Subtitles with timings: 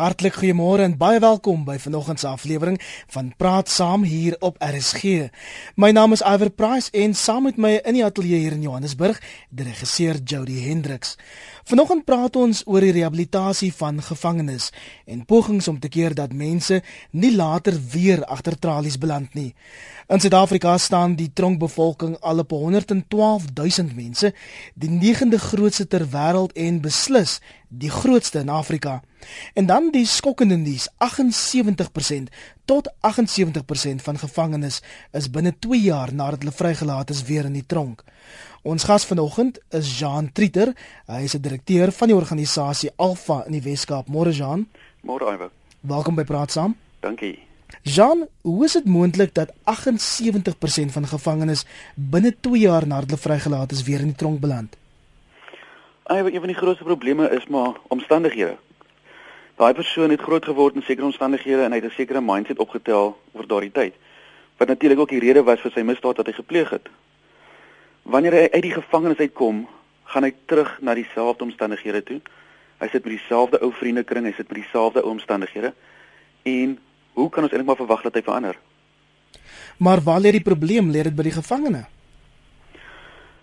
[0.00, 2.78] Hartlik goeiemôre en baie welkom by vanoggend se aflewering
[3.12, 5.28] van Praat Saam hier op RSG.
[5.76, 9.20] My naam is Iver Price en saam met my in die ateljee hier in Johannesburg,
[9.52, 11.18] die regisseur Jody Hendriks.
[11.68, 14.70] Vanoggend praat ons oor die rehabilitasie van gevangenes
[15.04, 16.80] en pogings om te keer dat mense
[17.12, 19.52] nie later weer agter tralies beland nie.
[20.08, 24.32] In Suid-Afrika staan die tronkbevolking al op 112 000 mense,
[24.74, 27.36] die 9de grootste ter wêreld en beslis
[27.70, 29.00] die grootste in Afrika.
[29.54, 32.30] En dan die skokkende nuus, 78%
[32.64, 34.80] tot 78% van gevangenes
[35.12, 38.04] is binne 2 jaar nadat hulle vrygelaat is weer in die tronk.
[38.62, 40.74] Ons gas vanoggend is Jean Trieter.
[41.06, 44.06] Hy is 'n direkteur van die organisasie Alpha in die Wes-Kaap.
[44.08, 44.68] Môre Jean.
[45.02, 45.50] Môre Iver.
[45.80, 46.76] Welkom by Praat Saam.
[47.00, 47.38] Dankie.
[47.82, 53.72] Jean, hoe is dit moontlik dat 78% van gevangenes binne 2 jaar nadat hulle vrygelaat
[53.72, 54.76] is weer in die tronk beland?
[56.10, 58.56] Ai, een van die grootste probleme is maar omstandighede.
[59.56, 63.20] Daai persoon het groot geword in sekere omstandighede en hy het 'n sekere mindset opgetel
[63.32, 63.94] oor daardie tyd.
[64.56, 66.88] Wat natuurlik ook die rede was vir sy misdaad wat hy gepleeg het.
[68.02, 69.68] Wanneer hy uit die gevangenis uitkom,
[70.04, 72.20] gaan hy terug na dieselfde omstandighede toe.
[72.78, 75.74] Hy sit by dieselfde ou vriendekring, hy sit by dieselfde omstandighede
[76.42, 76.78] en
[77.12, 78.58] hoe kan ons eintlik maar verwag dat hy verander?
[79.76, 80.90] Maar waar lê die probleem?
[80.90, 81.86] Lê dit by die gevangene?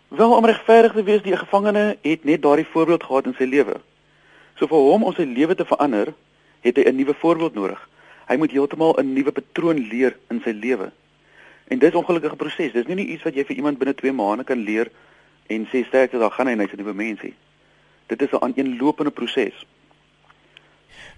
[0.08, 3.74] Wel om regverdig te wees, die gevangene het net daardie voorbeeld gehad in sy lewe.
[4.56, 6.14] So vir hom om sy lewe te verander,
[6.64, 7.90] het hy 'n nuwe voorbeeld nodig.
[8.28, 10.92] Hy moet heeltemal 'n nuwe patroon leer in sy lewe.
[11.68, 12.72] En dis 'n ongelukkige proses.
[12.72, 14.88] Dis nie net iets wat jy vir iemand binne 2 maande kan leer
[15.48, 17.34] en sê sterkte dan gaan hy net 'n nuwe mensie.
[18.08, 19.66] Dit is 'n aaneenlopende proses.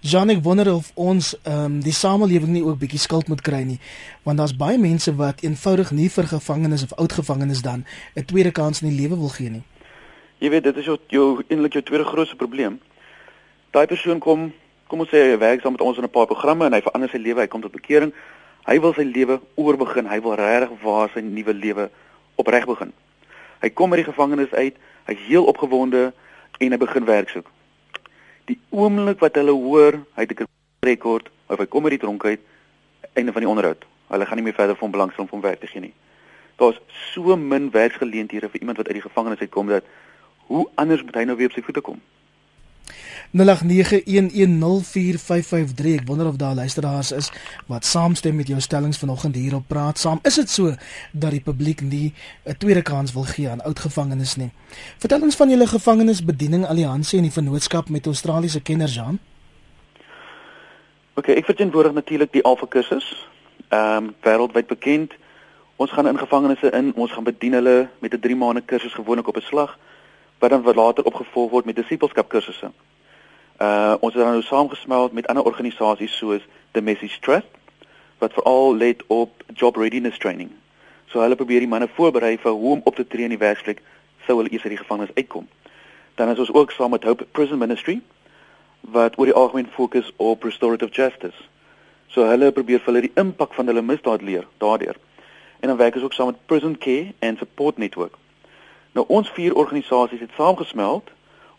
[0.00, 3.58] Jan ek wonder of ons ehm um, die samelewing nie ook bietjie skuld moet kry
[3.68, 3.76] nie
[4.24, 7.84] want daar's baie mense wat eenvoudig nie vir gevangenes of oud gevangenes dan
[8.16, 9.62] 'n tweede kans in die lewe wil gee nie.
[10.38, 12.80] Jy weet dit is jou jou eintlik jou tweede grootste probleem.
[13.70, 14.52] Daai persoon kom
[14.88, 17.10] kom ons sê hy werk saam met ons in 'n paar programme en hy verander
[17.10, 18.12] sy lewe, hy kom tot bekering.
[18.66, 21.90] Hy wil sy lewe oorbegin, hy wil regtig waar sy nuwe lewe
[22.36, 22.92] opreg begin.
[23.60, 26.12] Hy kom uit die gevangenis uit, hy's heel opgewonde
[26.58, 27.50] en hy begin werk soek
[28.50, 30.48] die oomblik wat hulle hoor hy het 'n
[30.86, 32.40] rekord of hy kom uit die tronk uit
[33.14, 33.84] einde van die onderhoud.
[34.08, 35.94] Hulle gaan nie meer verder van belangstel om werk te gee nie.
[36.56, 36.80] Daar's
[37.12, 39.84] so min werksgeleenthede vir iemand wat uit die gevangenis uitkom dat
[40.46, 42.00] hoe anders moet hy nou weer op sy voete kom?
[43.30, 43.42] 0891104553.
[46.00, 47.30] Ek wonder of daar luisteraars is
[47.66, 50.18] wat saamstem met jou stellings vanoggend hier op Praat Saam.
[50.22, 50.74] Is dit so
[51.12, 52.14] dat die publiek nie
[52.44, 54.50] 'n tweede kans wil gee aan oud gevangenes nie?
[54.98, 59.18] Vertel ons van julle gevangenisbediening alliansie en die vennootskap met Australiese kenners aan.
[61.14, 63.28] OK, ek verteenwoordig natuurlik die Alpha kursus.
[63.68, 65.12] Ehm um, wêreldwyd bekend.
[65.76, 69.28] Ons gaan in gevangenisse in, ons gaan bedien hulle met 'n 3 maande kursus gewoonlik
[69.28, 69.78] op 'n slag
[70.38, 72.70] wat dan later opgevolg word met disipelskap kursusse.
[73.60, 77.46] Uh ons het dan nou saamgesmeld met ander organisasies soos The Message Trust
[78.18, 80.50] wat veral let op job readiness training.
[81.06, 83.82] So hulle probeer die manne voorberei vir hoe om op te tree in die werksplek
[84.26, 85.48] sou hulle eers uit die gevangenis uitkom.
[86.14, 88.00] Dan is ons ook saam met Hope Prison Ministry
[88.80, 91.48] wat oor die algemeen fokus op restorative justice.
[92.08, 94.96] So hulle probeer vir hulle die impak van hulle misdaad leer daardeur.
[95.60, 98.16] En dan werk ons ook saam met Prison Care and Support Network.
[98.92, 101.12] Nou ons vier organisasies het saamgesmeld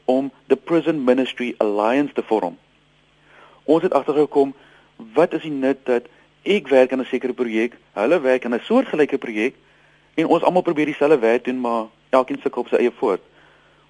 [0.05, 2.57] om the Prison Ministry Alliance te vorm.
[3.63, 4.53] Ons het agtergekom
[5.13, 6.07] wat is die nut dat
[6.43, 9.55] ek werk aan 'n sekere projek, hulle werk aan 'n soortgelyke projek
[10.13, 13.21] en ons almal probeer dieselfde werk doen maar elkeen sukkel op sy eie voet.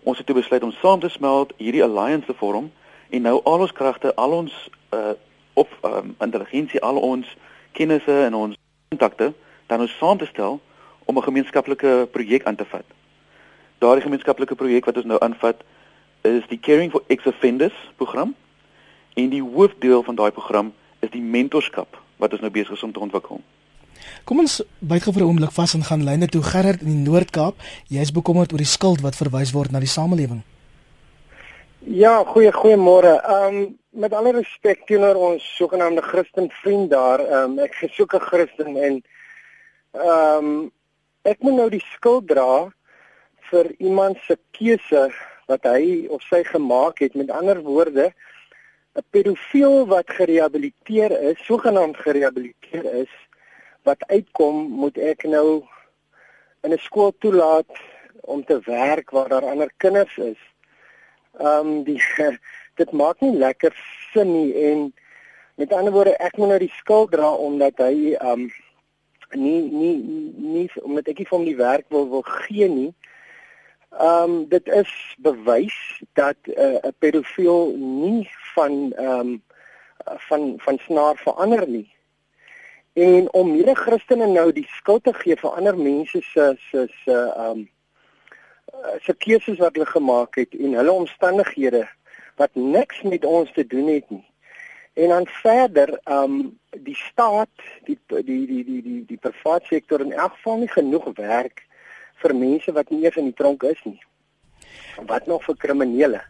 [0.04, 2.72] Ons het toe besluit om saam te smelt, hierdie alliance te vorm
[3.10, 5.14] en nou al ons kragte, al ons uh
[5.54, 7.38] op um, intelligensie, al ons
[7.72, 8.56] kennisse en ons
[8.90, 9.34] kontakte
[9.68, 10.60] dan ons saam te stel
[11.06, 12.86] om 'n gemeenskaplike projek aan te vat.
[13.78, 15.64] Daardie gemeenskaplike projek wat ons nou aanvat
[16.22, 18.36] is die Caring for Ex-Offenders program
[19.14, 22.94] en die hoofdeel van daai program is die mentorskap wat ons nou besig is om
[22.94, 23.42] te ontwikkel.
[24.26, 27.10] Kom ons byt gou vir 'n oomblik vas en gaan lyne toe Gerard in die
[27.10, 27.56] Noord-Kaap.
[27.88, 30.44] Jy's bekommerd oor die skuld wat verwys word na die samelewing.
[31.80, 33.22] Ja, goeie goeiemôre.
[33.26, 38.14] Ehm um, met alle respek teenoor ons sogenaamde Christen vriend daar, ehm um, ek gesoek
[38.14, 39.04] 'n Christen en
[39.92, 40.72] ehm um,
[41.24, 42.72] ek moet nou die skuld dra
[43.50, 45.12] vir iemand se keuse
[45.52, 47.18] wat hy of sy gemaak het.
[47.20, 48.12] Met ander woorde,
[48.96, 53.14] 'n pedofiel wat gerehabiliteer is, sogenaamd gerehabiliteer is,
[53.88, 55.64] wat uitkom, moet ek nou
[56.64, 57.72] in 'n skool toelaat
[58.22, 60.42] om te werk waar daar ander kinders is.
[61.40, 62.02] Ehm um, die
[62.82, 63.74] dit maak nie lekker
[64.14, 64.94] sin nie en
[65.56, 68.52] met ander woorde ek moet nou die skuld dra omdat hy ehm um,
[69.32, 69.98] nie nie
[70.36, 72.92] nie omdat ek nie vir hom die werk wil wil gee nie.
[72.92, 73.11] Ehm
[74.00, 79.44] um, dit is bewys dat 'n uh, pedofiel nie van ehm um,
[80.06, 81.94] van van snaar verander nie.
[82.94, 87.34] En om mede Christene nou die skuld te gee vir ander mense se se se
[87.36, 87.64] ehm
[89.00, 91.90] se keuses wat hulle gemaak het en hulle omstandighede
[92.36, 94.26] wat niks met ons te doen het nie.
[94.94, 97.50] En dan verder, ehm um, die staat,
[97.84, 101.66] die die die die die die private sektor in elk geval nie genoeg werk
[102.24, 104.00] vir mense wat nie eens in die tronk is nie.
[105.10, 106.22] Wat nog vir kriminele?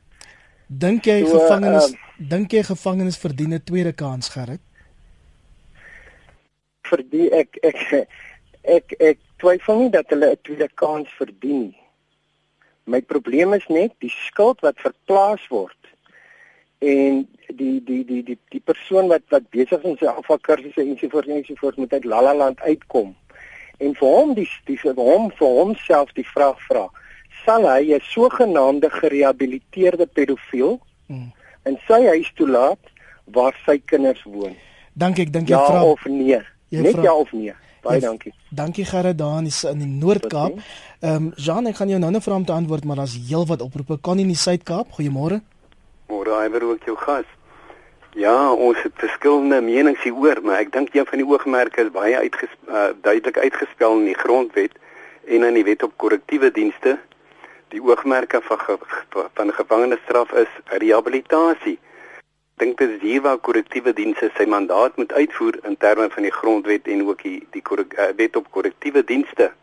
[0.68, 1.98] Dink jy so, gevangenes uh,
[2.32, 4.62] dink jy gevangenes verdien 'n tweede kans, Gerrit?
[6.88, 8.08] Verdien ek ek
[8.64, 11.78] ek ek twyfel nie dat hulle 'n tweede kans verdien nie.
[12.86, 15.78] My probleem is net die skuld wat verplaas word
[16.82, 21.28] en die die die die die persoon wat wat besig is in sy afvalkursusse ensovoorts
[21.28, 23.16] ensovoorts moet uit Lalaland uitkom
[23.82, 26.88] en vir hom die die vir hom vir homself die vraag vra
[27.46, 31.32] sal hy 'n sogenaamde gerehabiliteerde pedofiel hmm.
[31.66, 32.84] in sy huis toelaat
[33.26, 34.56] waar sy kinders woon?
[34.94, 36.40] Dankie ek dink jy ja vra of nee?
[36.70, 37.56] Jy net vra, ja of nee.
[37.82, 38.34] Baie jy, dankie.
[38.50, 40.60] dankie Gerard daar in die, in die Noord-Kaap.
[41.02, 43.62] Ehm um, Jean ek gaan jou nou net vra om te antwoord maar daar's heelwat
[43.62, 43.98] oproepe.
[44.02, 44.94] Kan nie in die Suid-Kaap?
[44.98, 45.42] Goeiemôre.
[46.12, 47.26] Môre hy ook jou gas
[48.14, 52.18] Ja, ons het verskillende menings hieroor, maar ek dink een van die oogmerke is baie
[52.20, 54.76] uitges uh, duidelik uitgespel in die grondwet
[55.32, 56.98] en in die wet op korrektiewe dienste.
[57.72, 58.76] Die oogmerke van ge
[59.40, 60.52] van gevangenisstraf is
[60.84, 61.78] rehabilitasie.
[62.60, 66.36] Dink dit is hier waar korrektiewe dienste sy mandaat moet uitvoer in terme van die
[66.36, 69.54] grondwet en ook die die uh, wet op korrektiewe dienste.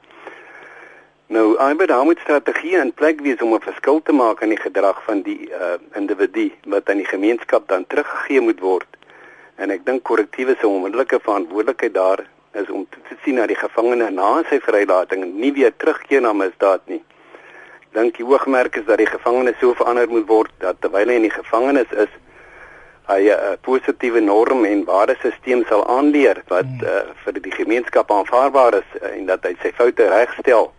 [1.30, 4.60] Nou, Albert, daar moet strategie in plek wees om 'n verskil te maak in die
[4.60, 8.86] gedrag van die uh individu wat aan die gemeenskap dan teruggegee moet word.
[9.54, 14.10] En ek dink korrektiewe se onmiddellike verantwoordelikheid daar is om te sien na die gevangene
[14.10, 17.02] na sy vrylating en nie weer terugkeer na misdaad nie.
[17.82, 21.14] Ek dink die hoogmerk is dat die gevangene so verander moet word dat terwyl hy
[21.20, 22.08] in die gevangenis is,
[23.08, 28.80] hy 'n uh, positiewe norm en waardesisteem sal aanleer wat uh, vir die gemeenskap aanvaarbaar
[28.80, 30.72] is uh, en dat hy sy foute regstel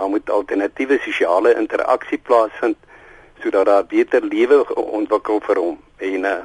[0.00, 2.76] daar moet alternatiewe sosiale interaksie plaasvind
[3.42, 5.76] sodat daar beter lewe ontwikkel vir hom
[6.08, 6.36] en uh,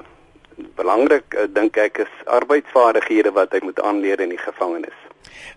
[0.79, 4.95] belangrik uh, dink ek is arbeidsvaardighede wat hy moet aanleer in die gevangenis.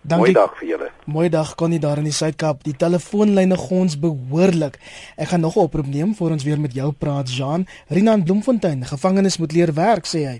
[0.02, 0.30] Dankie.
[0.30, 0.88] Mooi dag vir julle.
[1.10, 2.62] Mooi dag kon nie daar in die Suid-Kaap.
[2.66, 4.78] Die telefoonlyne gons behoorlik.
[5.16, 7.66] Ek gaan nog 'n oproep neem voor ons weer met jou praat, Jean.
[7.88, 10.38] Rina in Bloemfontein, gevangenes moet leer werk, sê hy.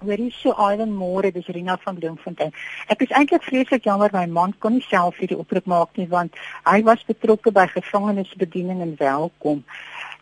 [0.00, 2.52] Hoorie so Ivan môre, dis Rina van Bloemfontein.
[2.86, 6.38] Ek is eintlik vreeslik jammer my man kon nie self hierdie oproep maak nie want
[6.68, 9.64] hy was betrokke by gevangenisbediening en welkom.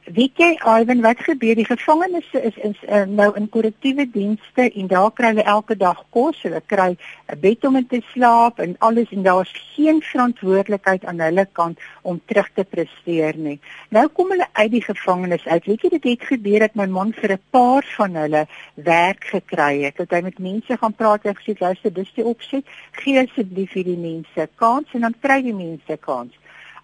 [0.06, 4.87] Weet jy Ivan wat gebeur die gevangenes is is uh, nou in korrektiewe dienste en
[4.93, 8.76] daar kry hulle elke dag kos, hulle kry 'n bed om in te slaap en
[8.79, 13.58] alles en daar's geen verantwoordelikheid aan hulle kant om terug te presteer nie.
[13.91, 15.67] Nou kom hulle uit die gevangenis uit.
[15.67, 19.82] Weet jy dit het gebeur dat my man vir 'n paar van hulle werk gekry
[19.82, 19.97] het.
[19.97, 22.64] Dat hy met mense gaan praat en gesê luister, dis die opset.
[22.93, 26.32] Gee asseblief hierdie mense kans en dan kry die mense kans.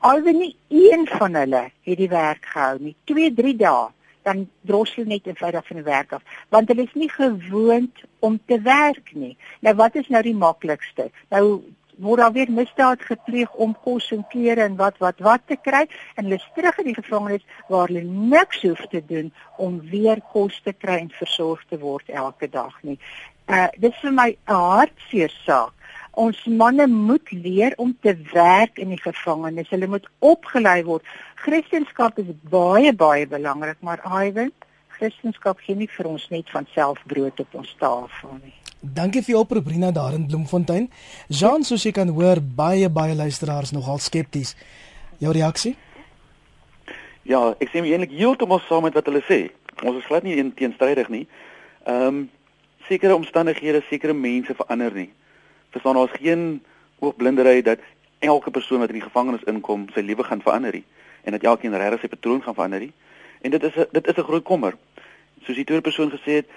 [0.03, 2.97] Alwen nie een van hulle het die werk gehou nie.
[3.05, 3.91] 2, 3 dae
[4.27, 6.23] dan drossel net eenvoudig van die werk af
[6.55, 9.37] want hulle is nie gewoond om te werk nie.
[9.61, 11.11] Nou wat is nou die maklikste?
[11.31, 11.63] Nou
[12.03, 15.85] word daar weer misdaad gepleeg om kos en klere en wat wat wat te kry
[16.15, 18.03] en hulle is terug in die gevangenis waar hulle
[18.35, 22.75] niks hoef te doen om weer kos te kry en versorg te word elke dag
[22.83, 22.99] nie.
[23.47, 25.75] Uh dis vir my 'n hartseer saak
[26.13, 29.71] Ons manne moet leer om te werk in die gevangenis.
[29.73, 31.07] Hulle moet opgelei word.
[31.41, 34.53] Christendom is baie baie belangrik, maar Iwan,
[34.99, 38.53] Christendom gee nie vir ons net van self brood op ons tafel nie.
[38.83, 40.91] Dankie vir jou oproep Rina daar in Bloemfontein.
[41.29, 44.53] Jean, soos jy kan hoor, baie baie luisteraars nogal skepties.
[45.19, 45.77] Jou reaksie?
[47.25, 49.47] Ja, ek sien eintlik heeltemal saam met wat hulle sê.
[49.81, 51.25] Ons is glad nie teenstrydig nie.
[51.89, 52.23] Ehm um,
[52.83, 55.09] sekere omstandighede, sekere mense verander nie
[55.73, 56.63] verstaan ons geen
[57.01, 57.81] oogblindery dat
[58.19, 60.85] elke persoon wat in die gevangenis inkom sy lewe gaan verander nie
[61.23, 62.93] en dat elkeen regtig sy patroon gaan verander nie.
[63.43, 64.75] En dit is a, dit is 'n groot kommer.
[65.43, 66.49] Soos die tweede persoon gesê het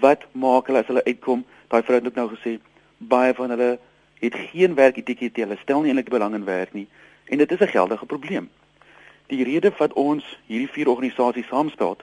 [0.00, 1.44] wat maak hulle as hulle uitkom?
[1.68, 2.58] Daai vrou het ook nou gesê
[2.98, 3.78] baie van hulle
[4.20, 6.88] het geen werk etiket hulle stel nie eintlik belang in werk nie
[7.24, 8.50] en dit is 'n geldige probleem.
[9.26, 11.96] Die rede wat ons hierdie vier organisasies saamstel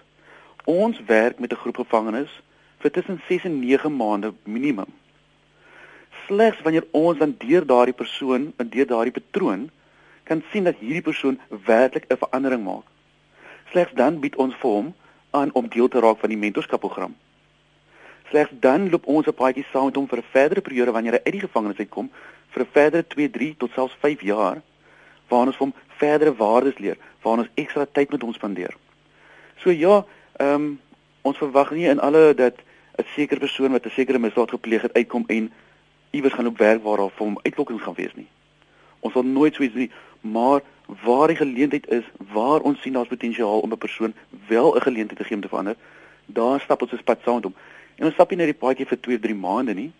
[0.65, 2.41] ons werk met 'n groep gevangenes
[2.79, 5.00] vir tussen 6 en 9 maande minimum
[6.31, 9.69] slegs wanneer ons dan deur daardie persoon deur daardie patroon
[10.23, 12.85] kan sien dat hierdie persoon werklik 'n verandering maak.
[13.71, 14.93] Slegs dan bied ons vir hom
[15.31, 17.15] aan om deel te raak van die mentorskapprogram.
[18.29, 21.23] Slegs dan loop ons 'n paadjie saam met hom vir 'n verdere periode wanneer hy
[21.23, 22.11] uit die gevangenis uitkom
[22.53, 24.61] vir 'n verdere 2, 3 tot selfs 5 jaar
[25.27, 28.73] waar ons hom verdere waardes leer, waar ons ekstra tyd met hom spandeer.
[29.57, 30.05] So ja,
[30.39, 30.79] ehm um,
[31.21, 32.55] Ons verwag nie in alle dat
[32.97, 35.51] 'n sekere persoon wat 'n sekere misdaad gepleeg het uitkom en
[36.11, 38.27] iewers gaan op werk waar daar vir hom uitlokkings gaan wees nie.
[38.99, 39.91] Ons wil nooit so iets doen,
[40.21, 40.61] maar
[41.03, 42.03] waar die geleentheid is,
[42.33, 44.13] waar ons sien daar's potensiaal om 'n persoon
[44.47, 45.75] wel 'n geleentheid te gee om te verander,
[46.25, 47.55] daar stap ons 'n pad saam met hom.
[47.95, 49.91] En ons stap nie net die paadjie vir 2 of 3 maande nie.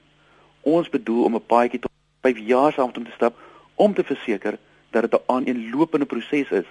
[0.62, 1.92] Ons bedoel om 'n paadjie tot
[2.22, 3.36] 5 jaar saam met hom te stap
[3.76, 4.58] om te verseker
[4.92, 6.66] dat dit 'n aaneenlopende proses is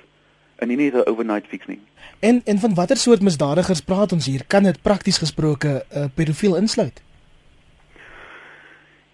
[0.56, 1.80] en nie net 'n overnight fix nie.
[2.18, 4.44] En en van watter soort misdadigers praat ons hier?
[4.46, 7.02] Kan dit prakties gesproke 'n uh, pedofiel insluit?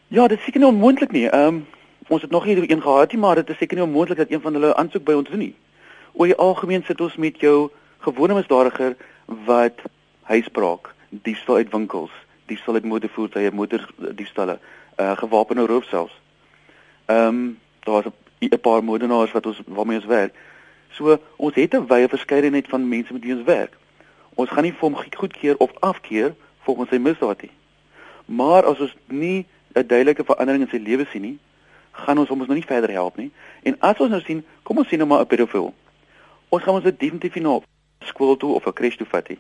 [0.09, 1.29] Ja, dit seker nie onmoontlik nie.
[1.29, 1.67] Ehm um,
[2.09, 4.41] ons het nog nie een gehad nie, maar dit is seker nie onmoontlik dat een
[4.41, 5.55] van hulle aansoek by ons doen nie.
[6.13, 8.95] Oor die algemeen sit ons met jou gewone misdadiger
[9.27, 9.83] wat
[10.23, 12.11] huisbraak, diefstal uit winkels,
[12.47, 14.59] diefstal uit motorvoertuie, motordiefstalle,
[15.01, 16.15] uh gewapende roof selfs.
[17.07, 18.07] Ehm um, daar's
[18.39, 20.35] 'n paar moordenaars wat ons waarmee ons werk.
[20.91, 23.77] So ons het 'n wye verskeidenheid van mense met wie ons werk.
[24.35, 27.55] Ons gaan nie vir hom goedkeur of afkeur volgens sy misdaad nie.
[28.25, 29.47] Maar as ons nie
[29.77, 31.39] 'n duidelike verandering in sy lewe sien nie,
[31.93, 33.31] gaan ons hom ons nou nie verder help nie.
[33.63, 35.75] En as ons nou sien, kom ons sien nou maar 'n pedofiel.
[36.49, 37.65] Ons gaan ons dit definitief nie op
[38.05, 39.39] skool toe of 'n kres toe vat nie.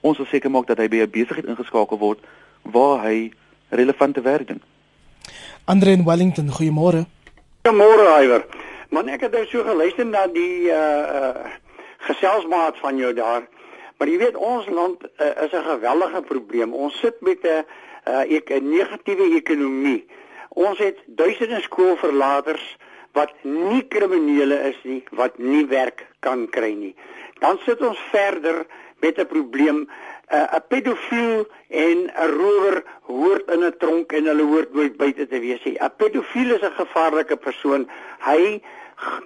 [0.00, 2.18] Ons wil seker maak dat hy by 'n besigheid ingeskakel word
[2.62, 3.32] waar hy
[3.68, 4.62] relevante werk doen.
[5.64, 7.06] Andre in Wellington, goeiemôre.
[7.62, 8.44] Goeiemôre, Iwer.
[8.90, 11.46] Man, ek het nou so geluister na die uh uh
[11.98, 13.42] geselsmaat van jou daar.
[13.98, 16.74] Maar jy weet ons land uh, is 'n geweldige probleem.
[16.74, 17.62] Ons sit met 'n uh
[18.04, 20.06] ek 'n negatiewe ekonomie.
[20.48, 22.76] Ons het duisende skoolverlaters
[23.12, 26.94] wat nie kriminele is nie, wat nie werk kan kry nie.
[27.40, 28.66] Dan sit ons verder
[29.00, 29.88] met 'n probleem.
[30.32, 35.26] 'n uh, Pedofiel en 'n rower hoort in 'n tronk en hulle hoort nooit buite
[35.28, 35.76] te wees nie.
[35.78, 37.88] 'n Pedofiel is 'n gevaarlike persoon.
[38.18, 38.62] Hy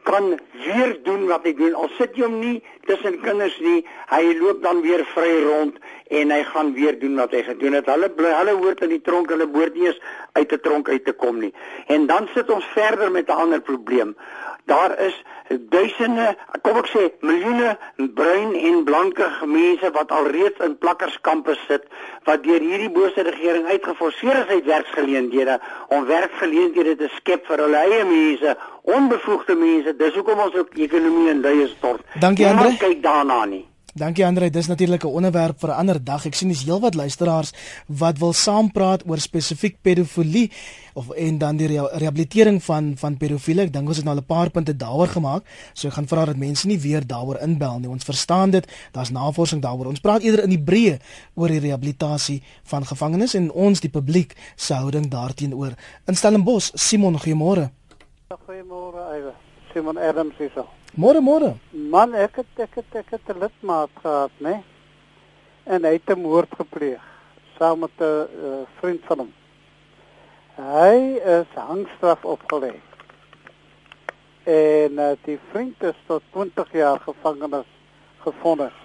[0.02, 1.74] kan weer doen wat hy doen.
[1.74, 5.78] Al sit jy hom nie tussen kinders nie, hy loop dan weer vry rond
[6.14, 7.90] en hy gaan weer doen wat hy gedoen het.
[7.90, 10.00] Hulle bly, hulle hoort in die tronk, hulle behoort nie eens
[10.38, 11.54] uit 'n tronk uit te kom nie.
[11.86, 14.16] En dan sit ons verder met 'n ander probleem.
[14.66, 15.14] Daar is
[15.70, 16.32] duisende,
[16.66, 17.76] kom ek sê, miljoene
[18.18, 21.86] bruin en blanke mense wat alreeds in plakkerskampe sit
[22.26, 25.60] wat deur hierdie bose regering uitgeforseer is uit werksgeleenthede
[25.94, 28.56] om werkgeleenthede te skep vir hulle eie mense
[28.96, 29.94] onbevoegde mense.
[30.02, 32.02] Dis hoekom ons ook ekonomie in duie stort.
[32.18, 32.74] Dankie Andre.
[32.82, 33.64] Kyk daarna nie.
[33.96, 36.26] Dankie Andre, dis natuurlik 'n onderwerp vir 'n ander dag.
[36.26, 37.52] Ek sien dis heelwat luisteraars
[37.86, 40.50] wat wil saampraat oor spesifiek pedofilie
[40.92, 43.62] of en dan die rehabilitering van van pedofiele.
[43.62, 45.44] Ek dink ons het nou al 'n paar punte daaroor gemaak.
[45.72, 47.88] So ek gaan vra dat mense nie weer daaroor inbel nie.
[47.88, 48.66] Ons verstaan dit.
[48.92, 49.86] Daar's navorsing daaroor.
[49.86, 50.98] Ons praat eerder in die breë
[51.34, 55.72] oor die rehabilitasie van gevangenes en ons die publiek se houding daarteenoor.
[56.04, 57.70] In Stellenbosch, Simon, goeiemôre.
[58.28, 59.45] Goeiemôre, Ewe.
[59.76, 60.64] Simon Adams hier.
[60.96, 61.50] Môre, môre.
[61.76, 64.64] Man, ek het ek het ek het 'n lidmaat gehad, né?
[65.66, 67.02] En hy het 'n moord gepleeg
[67.58, 69.32] saam met 'n uh, vriend van hom.
[70.56, 72.72] Hy is hangstraf opgelê.
[74.44, 77.68] En uh, die vriend is tot 20 jaar gevangenis
[78.24, 78.78] gefonnis.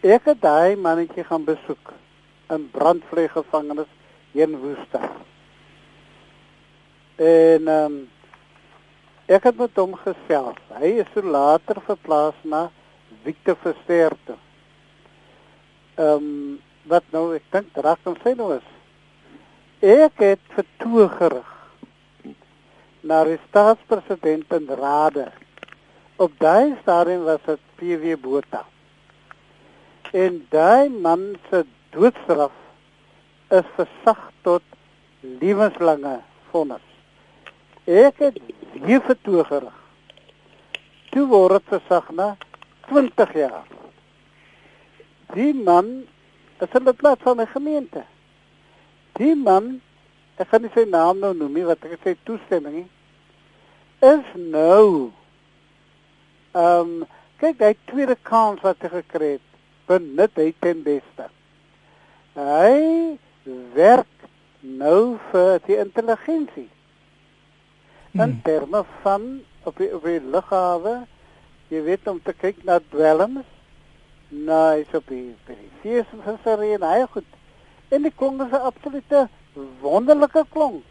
[0.00, 1.92] Ek het daai mannetjie gaan besoek
[2.50, 3.90] in brandvlei gevangenis
[4.32, 5.10] in Woester.
[7.16, 8.08] En ehm um,
[9.30, 10.58] Ek het met hom gesels.
[10.74, 12.64] Hy is so later verplaas na
[13.22, 14.34] Victor Versterkte.
[16.00, 16.58] Ehm um,
[16.90, 18.68] wat nou ek dink draak hom sy nou is.
[19.84, 21.50] Ek het vertoe gerig
[23.06, 25.26] na die staatspresident en rade.
[26.16, 28.64] Op daai stadium was dit PW Botha.
[30.10, 31.62] En daai man se
[31.94, 32.56] doodstraf
[33.60, 34.64] is versag tot
[35.20, 36.16] lewenslange
[36.50, 36.86] vonnis.
[37.86, 38.40] Ek het
[38.86, 39.76] hier vertoe gerig.
[41.10, 42.36] Toe word dit versag na
[42.88, 43.66] 20 jaar.
[45.34, 45.90] Die man
[46.60, 48.04] is in die plaas van 'n gemeente.
[49.18, 49.80] Die man,
[50.36, 52.88] ek gaan nie sy naam nou noem nie, wat ek sê toestemming nie.
[54.00, 55.12] Is nou
[56.52, 57.06] ehm um,
[57.38, 59.46] kyk hy tweede kans wat hy gekry het,
[59.86, 61.28] benut hy ten beste.
[62.34, 63.18] Hy
[63.74, 64.28] werk
[64.60, 66.68] nou vir die intelligensie
[68.12, 68.42] in hmm.
[68.42, 71.06] terme van op die, op die lughawe
[71.70, 73.46] jy weet om te kyk na dwelms.
[74.28, 77.30] Na is op die periferie van Sarajevo en hy goed.
[77.90, 79.28] En die klonk is 'n absolute
[79.82, 80.84] wonderlike klonk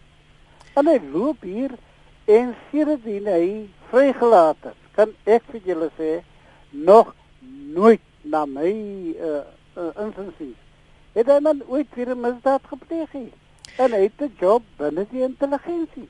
[0.75, 1.71] en hy loop hier
[2.25, 4.79] en sierdien hy vrygelaat is.
[4.95, 6.11] Kan ek vir julle sê
[6.69, 7.15] nog
[7.73, 8.71] nooit na my
[9.19, 9.43] uh,
[9.75, 10.59] uh, insiens
[11.15, 15.23] het hy man ooit weer 'n misdaad gepleeg en hy het 'n job binne die
[15.23, 16.07] intelligensie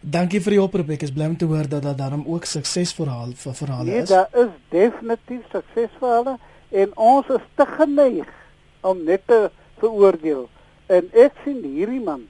[0.00, 0.90] Dankie vir die oproep.
[0.94, 4.08] Ek is bly om te hoor dat daar daarom ook suksesverhale verhale nee, is.
[4.08, 6.36] Ja, daar is definitief suksesverhale
[6.70, 8.28] en ons is te geneig
[8.80, 9.50] om net te
[9.82, 10.46] veroordeel.
[10.86, 12.28] En ek sien hierdie man.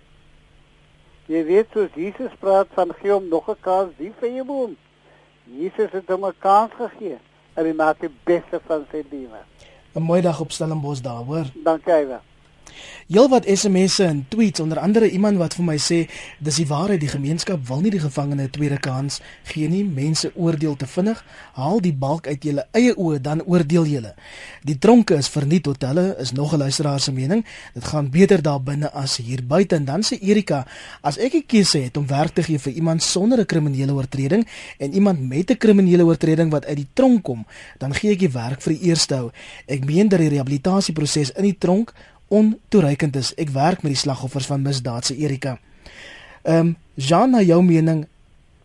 [1.29, 4.77] Jy weet soos Jesus praat van gee hom nog 'n kans, wie vir jou boom.
[5.45, 7.19] Jesus het hom 'n kans gegee
[7.55, 9.45] en hy maak die beste van sy lewe.
[9.95, 11.47] 'n Mooi dag op Stellenbosch daar, hoor.
[11.65, 12.21] Dankie, Iver.
[13.09, 16.09] Heelwat SMS'e en tweets onder andere iemand wat vir my sê
[16.39, 19.85] dis die waarheid die gemeenskap wil nie die gevangene 'n tweede kans gee nie.
[19.85, 21.25] Mense oordeel te vinnig.
[21.53, 24.15] Haal die balk uit julle eie oë dan oordeel julle.
[24.65, 27.45] Die tronke is verniet hotelle is nog 'n luisteraar se mening.
[27.75, 29.75] Dit gaan beter daar binne as hier buite.
[29.75, 30.67] En dan sê Erika
[31.03, 34.47] as ek 'n keuse het om werk te gee vir iemand sonder 'n kriminele oortreding
[34.79, 37.47] en iemand met 'n kriminele oortreding wat uit die tronk kom
[37.79, 39.31] dan gee ek die werk vir die eerste ou
[39.67, 41.95] ek meen dat die rehabilitasieproses in die tronk
[42.29, 43.33] ontoereikend is.
[43.35, 45.59] Ek werk met die slagoffers van misdaad se Erika.
[46.43, 48.07] Ehm um, Jean, na jou mening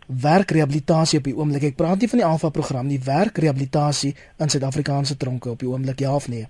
[0.07, 1.63] werk rehabilitasie op die oomblik?
[1.63, 5.69] Ek praat nie van die Alpha program nie, werk rehabilitasie in Suid-Afrikaanse tronke op die
[5.69, 6.47] oomblik ja of nee?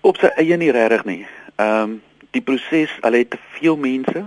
[0.00, 1.24] Op sy eie nie regtig nie.
[1.56, 4.20] Ehm um, die proses, hulle het te veel mense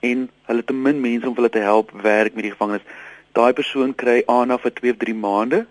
[0.00, 2.84] en hulle te min mense om hulle te help werk met die gevangenes.
[3.34, 5.66] Daai persoon kry aanaf vir 2 of 3 maande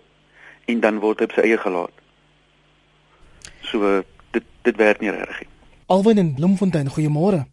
[0.66, 2.05] en dan word hy op sy eie gelaat.
[3.70, 5.52] So dit dit werk nie regtig nie.
[5.86, 7.44] Alwyn in Bloemfontein, goeiemôre.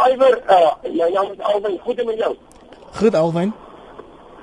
[0.00, 2.36] Iwer, uh, ja, ja, Alwyn, goed met jou.
[2.92, 3.52] Goed Alwyn.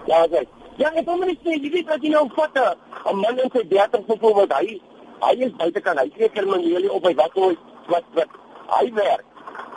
[0.05, 0.43] Ja, sê.
[0.77, 3.63] Ja, ek kom net sê, jy weet dat jy nou vat 'n man in sy
[3.67, 4.81] 30 byvoorbeeld, hy
[5.21, 8.35] hy is buite kan hy seker men julle op by wat ooit wat wat
[8.77, 9.25] hy werk.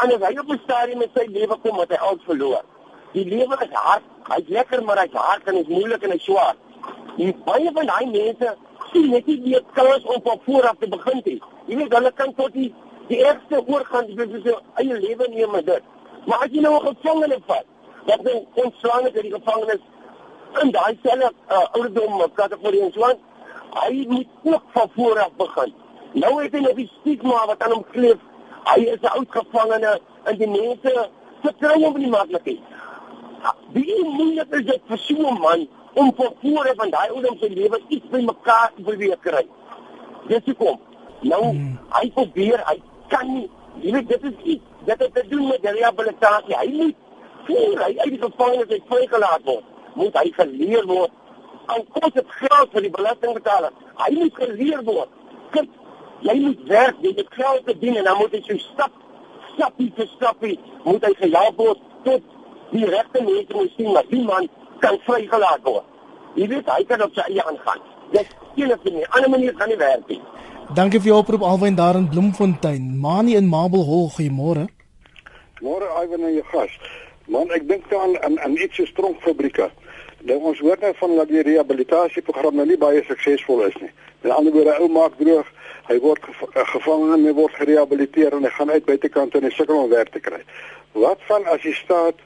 [0.03, 2.65] En as hy op 'n stadium met sy lewe kom wat hy alles verloor.
[3.13, 6.57] Die lewe is hard, hy's lekker maar hy's hard en is moeilik en hy's swaar.
[7.17, 8.57] Die baie van daai mense
[8.93, 11.41] sien net nie die kans om van voor af te begin nie.
[11.67, 12.75] Jy weet hulle kan tot die
[13.11, 15.83] die ergste oorgaan dis dis sy eie lewe neem met dit.
[16.27, 17.67] Maar as jy nou 'n gevangene vat,
[18.07, 19.83] wat nou ontslaan het uit die gevangenis
[20.63, 23.19] in daai selfe uh, ouderdom kategorie en so aan,
[23.75, 25.75] hy moet ook van voor af begin.
[26.13, 28.19] Nou het hy net die stigma wat aan hom kleef.
[28.65, 31.11] Hy is 'n oud gevangene en die mense
[31.43, 32.63] vertrou hom nie maklik nie.
[33.73, 37.51] Wie moeilik is dit vir so 'n man om vir voor van daai ouderdom se
[37.51, 39.47] lewe iets by mekaar te probeer kry.
[40.29, 40.81] Dis hoekom.
[41.21, 41.79] Nou hmm.
[41.97, 42.77] hy probeer, hy
[43.13, 43.49] kan nie.
[43.81, 46.57] Jy weet dit is iets dit het te doen met die rehabilitasie.
[46.57, 46.97] Hy moet
[47.47, 51.13] voor hy uit die gevangenis uit vrygelaat word, moet hy geleer word.
[51.71, 53.77] Al kos dit geld vir die belastingbetaler.
[54.01, 55.13] Hy moet geleer word.
[55.55, 55.69] Kyk,
[56.27, 58.97] jy moet werk, jy moet geld verdien en dan moet jy so stap
[59.55, 62.35] stapie vir stapie moet hy gehelp word tot
[62.71, 64.49] die regte mense moet sien dat die man
[64.81, 65.87] kan vrygelaat word.
[66.39, 67.81] Jy weet hy kan op sy eie aangaan.
[68.11, 69.07] Dit ek nie.
[69.15, 70.21] Ander manier gaan nie werk nie.
[70.75, 72.99] Dankie vir jou oproep Alwyn daar in Bloemfontein.
[72.99, 74.69] Mani in Marble Hall, goeiemôre.
[75.61, 76.77] Môre Ivan en jou gas.
[77.31, 79.71] Man, ek dink aan aan aan iets so stronkfabrieke.
[80.29, 83.91] Nou ons hoor nou van dat die rehabilitasieprogram nou nie baie suksesvol is nie.
[84.23, 85.49] Met ander woorde, ou maak droog,
[85.89, 89.53] hy word eh, gevang en hy word gerehabiliteer en hy gaan uit buitekant en hy
[89.57, 90.41] sukkel om werk te kry.
[90.93, 92.21] Wat van as die staat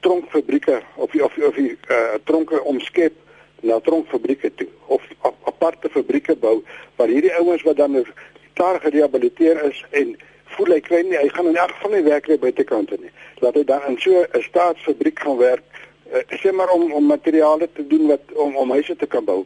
[0.00, 3.12] tronkfabrieke of of of die uh, tronke omskep
[3.60, 5.02] na tronkfabrieke toe of
[5.44, 6.62] aparte fabrieke bou
[6.96, 8.04] waar hierdie ouens wat dan
[8.52, 10.16] klaar gerehabiliteer is en
[10.56, 13.12] voel hy kry nie hy gaan in elk geval nie werk by buitekante nie.
[13.44, 15.64] Laat hy dan in so 'n staatsfabriek gaan werk
[16.12, 19.44] uh, sê maar om om materiale te doen wat om om huise te kan bou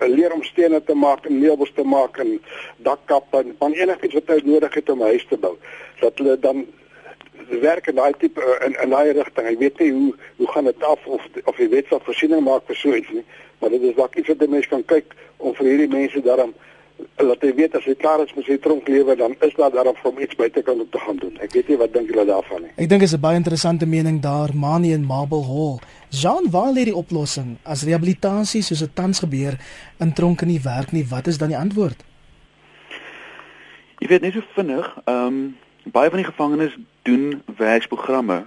[0.00, 2.40] leer om stene te maak en meubels te maak en
[2.76, 5.56] dakkappe en van enigiets wat hy nodig het om 'n huis te bou.
[6.00, 6.66] Dat hulle dan
[7.48, 9.46] werk in daai tipe eh, in in daai rigting.
[9.46, 12.66] Ek weet nie hoe hoe gaan dit af of of die wet sal voorsiening maak
[12.66, 13.24] vir so iets nie,
[13.60, 16.54] maar dit is dalk iets wat 'n mens kan kyk om vir hierdie mense daarom
[17.22, 20.10] laat hy weet as hy klaar is met sy tronklewe dan is daar daarom vir
[20.10, 21.38] hom iets buitekant om te gaan doen.
[21.44, 22.72] Ek weet nie wat dink julle daarvan nie.
[22.76, 25.78] Ek dink is 'n baie interessante mening daar, Mani en Marble Hall.
[26.10, 29.58] Jean, waar lê die oplossing as rehabilitasie soos dit tans gebeur
[30.00, 31.04] in tronke nie werk nie?
[31.04, 32.04] Wat is dan die antwoord?
[33.98, 38.44] Jy weet net so vinnig, ehm um, baie van die gevangenes doen werksprogramme.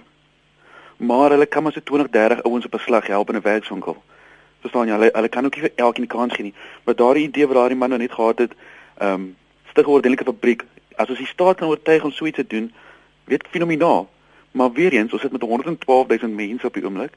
[0.96, 4.02] Maar hulle kan maar so 20, 30 ouens op 'n slag help in 'n werkswinkel.
[4.60, 4.92] Verstaan jy?
[4.92, 6.54] Hulle hulle kan ook nie vir elkeen die kans gee nie.
[6.84, 8.52] Maar daardie idee wat daardie man nou net gehad het,
[8.98, 9.36] ehm um,
[9.70, 10.64] stig oordelike fabriek.
[10.96, 12.72] As ons die staat kan oortuig om so iets te doen,
[13.24, 14.08] weet fenomenaal.
[14.50, 17.12] Maar weer eens, ons sit met 112000 mense op die oomblik.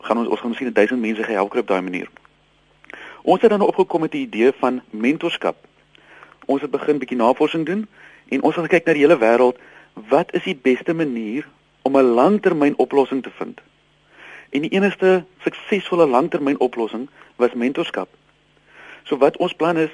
[0.00, 2.08] Gaan ons ons gaan miskien 1000 mense gehelp kry op daai manier.
[3.22, 5.56] Ons het dan opgekom met die idee van mentorskap.
[6.46, 7.88] Ons het begin 'n bietjie navorsing doen
[8.28, 9.58] en ons het gekyk na die hele wêreld
[10.08, 11.48] wat is die beste manier
[11.82, 13.60] om 'n langtermynoplossing te vind?
[14.50, 18.08] En die enigste suksesvolle langtermynoplossing was mentorskap.
[19.02, 19.90] So wat ons plan is,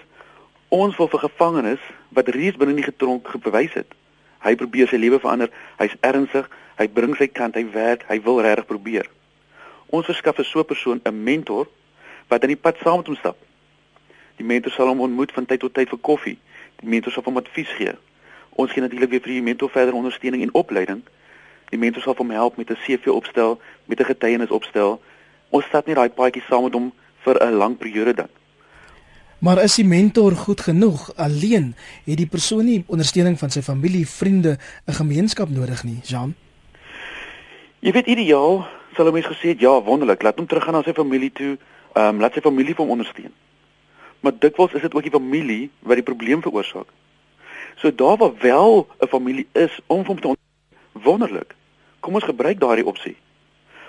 [0.68, 3.94] ons wil vir gevangenes wat reeds binne die getronk bewys het,
[4.38, 8.40] hy probeer sy lewe verander, hy's ernstig, hy bring sy kant, hy werk, hy wil
[8.42, 9.10] regtig probeer.
[9.94, 11.68] Ons verskaf vir so 'n persoon 'n mentor
[12.28, 13.36] wat aan die pad saam met hom stap.
[14.36, 16.38] Die mentor sal hom ontmoet van tyd tot tyd vir koffie.
[16.80, 17.94] Die mentor sal hom advies gee.
[18.54, 21.02] Ons gee natuurlik weer vir die mentor verder ondersteuning en opleiding.
[21.70, 25.00] Die mentor sal hom help met 'n CV opstel, met 'n getuienis opstel.
[25.50, 26.92] Ons stap nie daai paadjie saam met hom
[27.24, 28.30] vir 'n lang periode ding.
[29.38, 31.74] Maar is die mentor goed genoeg alleen?
[32.04, 36.34] Het die persoon nie ondersteuning van sy familie, vriende, 'n gemeenskap nodig nie, Jean?
[37.80, 40.92] Jy weet ideaal sal 'n mens gesê het ja, wonderlik, laat hom teruggaan na sy
[40.92, 41.58] familie toe.
[41.92, 43.32] Ehm um, laat sy familie hom ondersteun.
[44.20, 46.86] Maar dikwels is dit ook die familie wat die probleem veroorsaak.
[47.84, 50.36] So daar waar wel 'n familie is om hom te
[50.92, 51.54] wonderlik.
[52.00, 53.16] Kom ons gebruik daardie opsie.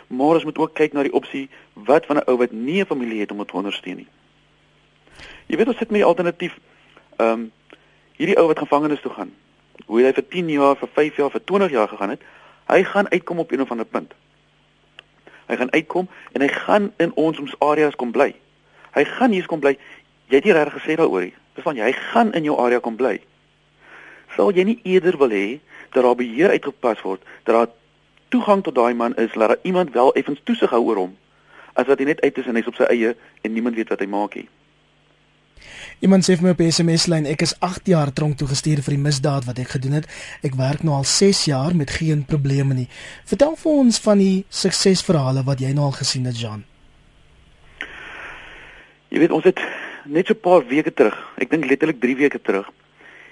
[0.07, 2.85] Maar ons moet ook kyk na die opsie wat van 'n ou wat nie 'n
[2.85, 4.07] familie het om te ondersteun nie.
[5.45, 6.59] Jy weet ons sit met die alternatief.
[7.15, 7.51] Ehm um,
[8.15, 9.33] hierdie ou wat gevangenes toe gaan.
[9.85, 12.21] Hoe hy vir 10 jaar, vir 5 jaar, vir 20 jaar gegaan het,
[12.65, 14.13] hy gaan uitkom op een of ander punt.
[15.45, 18.35] Hy gaan uitkom en hy gaan in ons ons areas kom bly.
[18.91, 19.77] Hy gaan hier kom bly.
[20.27, 21.33] Jy het nie reg gesê daaroor nie.
[21.53, 23.21] Dis van jy gaan in jou area kom bly.
[24.35, 25.59] Sal jy nie eerder wil hê
[25.93, 27.71] dat daar beheer uitgepas word, dat daar
[28.29, 31.15] toegang tot daai man is, dat daar iemand wel effens toesig hou oor hom,
[31.73, 34.03] as wat hy net uit is en hy's op sy eie en niemand weet wat
[34.03, 34.47] hy maak nie.
[36.03, 38.97] Iemand sê vir my op SMS lyn ek is 8 jaar tronk toe gestuur vir
[38.97, 40.09] die misdaad wat ek gedoen het.
[40.43, 42.87] Ek werk nou al 6 jaar met geen probleme nie.
[43.25, 46.65] Vertel vir ons van die suksesverhale wat jy nou al gesien het, Jean.
[49.13, 49.61] Jy weet ons het
[50.05, 52.67] net so 'n paar weke terug, ek dink letterlik 3 weke terug,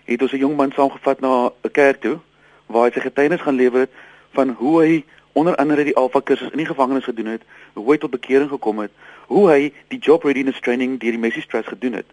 [0.06, 2.20] het ons 'n jong man saamgevat na 'n kerk toe
[2.66, 3.88] waar hy sy getuienis gaan lewer
[4.32, 7.42] van hoe hy onder andere die Alpha kursus in die gevangenis gedoen het,
[7.74, 8.92] hoe hy tot bekering gekom het,
[9.28, 12.06] hoe hy die job readiness training deur die Macy's Trust gedoen het,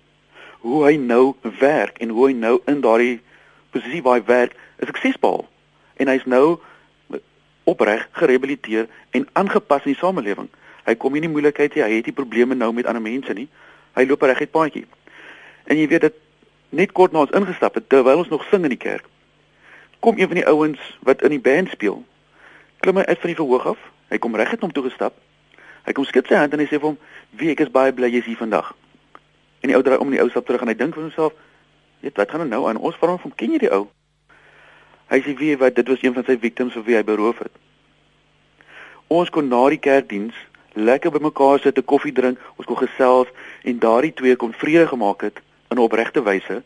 [0.60, 3.20] hoe hy nou werk en hoe hy nou in daardie
[3.70, 5.44] posisie waar hy werk is suksesvol
[5.96, 6.60] en hy's nou
[7.68, 10.48] opreg gerehabiliteer en aangepas in die samelewing.
[10.86, 13.46] Hy kom nie in moeilikheid nie, hy het nie probleme nou met ander mense nie.
[13.94, 14.86] Hy loop reg uit paadjie.
[15.68, 16.16] En jy weet dit
[16.70, 19.06] net kort na ons ingestap het terwyl ons nog sing in die kerk.
[20.00, 22.04] Kom een van die ouens wat in die band speel.
[22.80, 23.80] Klim hy uit van die verhoog af.
[24.08, 25.16] Hy kom reg het hom toe gestap.
[25.84, 26.98] Hy kom skud sy hand en hy sê vir hom:
[27.36, 28.72] "Wie ek is baie bly jy's hier vandag."
[29.60, 31.32] En die ou draai om in die ou stap terug en hy dink vir homself:
[32.00, 32.76] "Weet wat gaan nou aan?
[32.76, 33.90] Ons vra hom: "Ken jy die ou?"
[35.10, 37.52] Hy sê: "Wie wat dit was een van sy victims of wie hy beroof het."
[39.08, 40.34] Ons kon na die kerkdiens
[40.72, 43.28] lekker bymekaar sit, 'n koffie drink, ons kon gesels
[43.62, 46.62] en daardie twee kon vrede gemaak het in 'n opregte wyse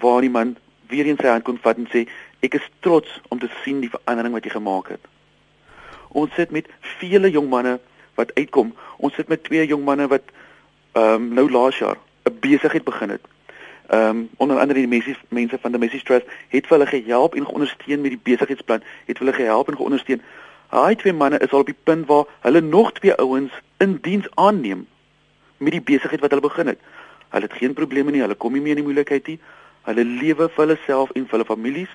[0.00, 0.56] waar die man
[0.88, 2.08] weer eens sy hand kon vat en sê
[2.40, 5.00] ek is trots om te sien die verandering wat jy gemaak het.
[6.08, 6.66] Ons sit met
[6.98, 7.78] vele jong manne
[8.14, 8.74] wat uitkom.
[8.96, 10.22] Ons sit met twee jong manne wat
[10.92, 13.24] ehm um, nou laas jaar 'n besigheid begin het.
[13.86, 17.46] Ehm um, onder andere die mense mense van die Messi Trust het hulle gehelp en
[17.46, 20.22] geondersteun met die besigheidsplan, het hulle gehelp en geondersteun.
[20.70, 24.26] Daai twee manne is al op die punt waar hulle nog twee ouens in diens
[24.34, 24.86] aanneem
[25.56, 26.78] met die besigheid wat hulle begin het.
[27.30, 29.38] Hulle het geen probleme nie, hulle kom nie meer in die moeilikheid nie.
[29.88, 31.92] Hulle lewe vir hulle self en vir hulle families.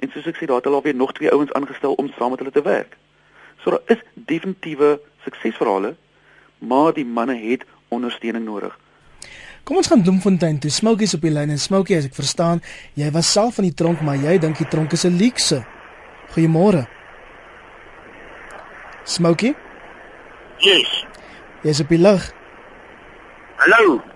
[0.00, 2.44] En soos ek sê, daar het hulle alweer nog twee ouens aangestel om saam met
[2.44, 2.96] hulle te werk.
[3.64, 5.96] So daar is definitiewe suksesverhale,
[6.58, 8.76] maar die manne het ondersteuning nodig.
[9.64, 10.70] Kom ons gaan Bloemfontein toe.
[10.72, 12.62] Smoukie is op die lyn en Smoukie, as ek verstaan,
[12.98, 15.60] jy was self van die tronk, maar jy dink die tronk is 'n luukse.
[16.32, 16.86] Goeiemôre.
[19.04, 19.54] Smoukie?
[20.58, 21.04] Yes.
[21.62, 22.32] Jy's op die lug.
[23.56, 24.09] Hallo.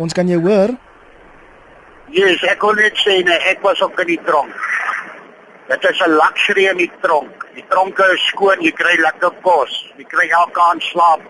[0.00, 0.72] Ons kan jou hoor.
[2.16, 4.56] Yes, ek kon net sê nee, ek was ook in die tronk.
[5.68, 7.44] Dit is 'n luxury in die tronk.
[7.54, 11.20] Die tronke is skoon, jy kry lekker kos, jy kry elke aand slaap.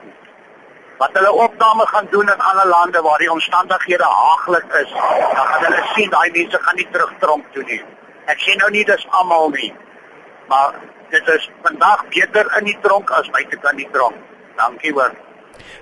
[0.99, 4.91] Wat hulle opname gaan doen in ander lande waar die omstandighede haaglik is,
[5.35, 7.83] dan gaan hulle sien daai mense gaan nie terug tronk toe nie.
[8.27, 9.75] Ek sê nou nie dis almal nie.
[10.49, 10.75] Maar
[11.11, 14.17] dit is vandag beter in die tronk as buite kan die tronk.
[14.57, 15.13] Dankie hoor.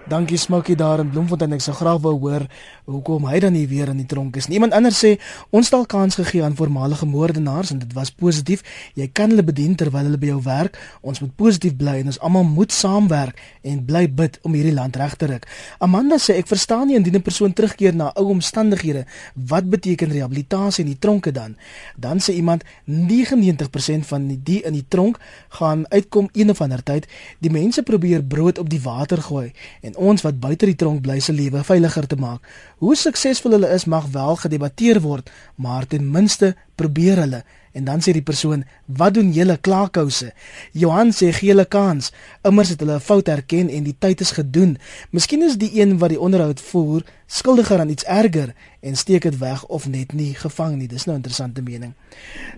[0.09, 1.53] Dankie Smokey daar in Bloemfontein.
[1.53, 2.47] Ek sou graag wou hoor
[2.89, 4.57] hoekom hy dan nie weer in die tronk is nie.
[4.57, 5.11] Iemand anders sê
[5.53, 8.63] ons het al kans gegee aan voormalige moordenaars en dit was positief.
[8.97, 10.79] Jy kan hulle bedien terwyl hulle by jou werk.
[11.05, 13.37] Ons moet positief bly en ons almal moet saamwerk
[13.69, 15.45] en bly bid om hierdie land reg te ruk.
[15.85, 20.85] Amanda sê ek verstaan nie indien 'n persoon terugkeer na ou omstandighede, wat beteken rehabilitasie
[20.85, 21.57] in die tronke dan?
[21.97, 27.07] Dan sê iemand 99% van die in die tronk gaan uitkom een of ander tyd.
[27.41, 31.19] Die mense probeer brood op die water gooi en ons wat buite die tronk bly
[31.21, 32.45] se lewe veiliger te maak.
[32.79, 37.43] Hoe suksesvol hulle is mag wel gedebatteer word, maar ten minste probeer hulle.
[37.73, 40.33] En dan sê die persoon, "Wat doen julle klaarkouse?"
[40.73, 42.13] Johan sê, "Gee hulle kans.
[42.43, 44.79] Immers het hulle 'n fout erken en die tyd is gedoen.
[45.11, 49.39] Miskien is die een wat die onderhoud voer skuldiger aan iets erger en steek dit
[49.39, 51.93] weg of net nie gevang nie." Dis nou 'n interessante mening.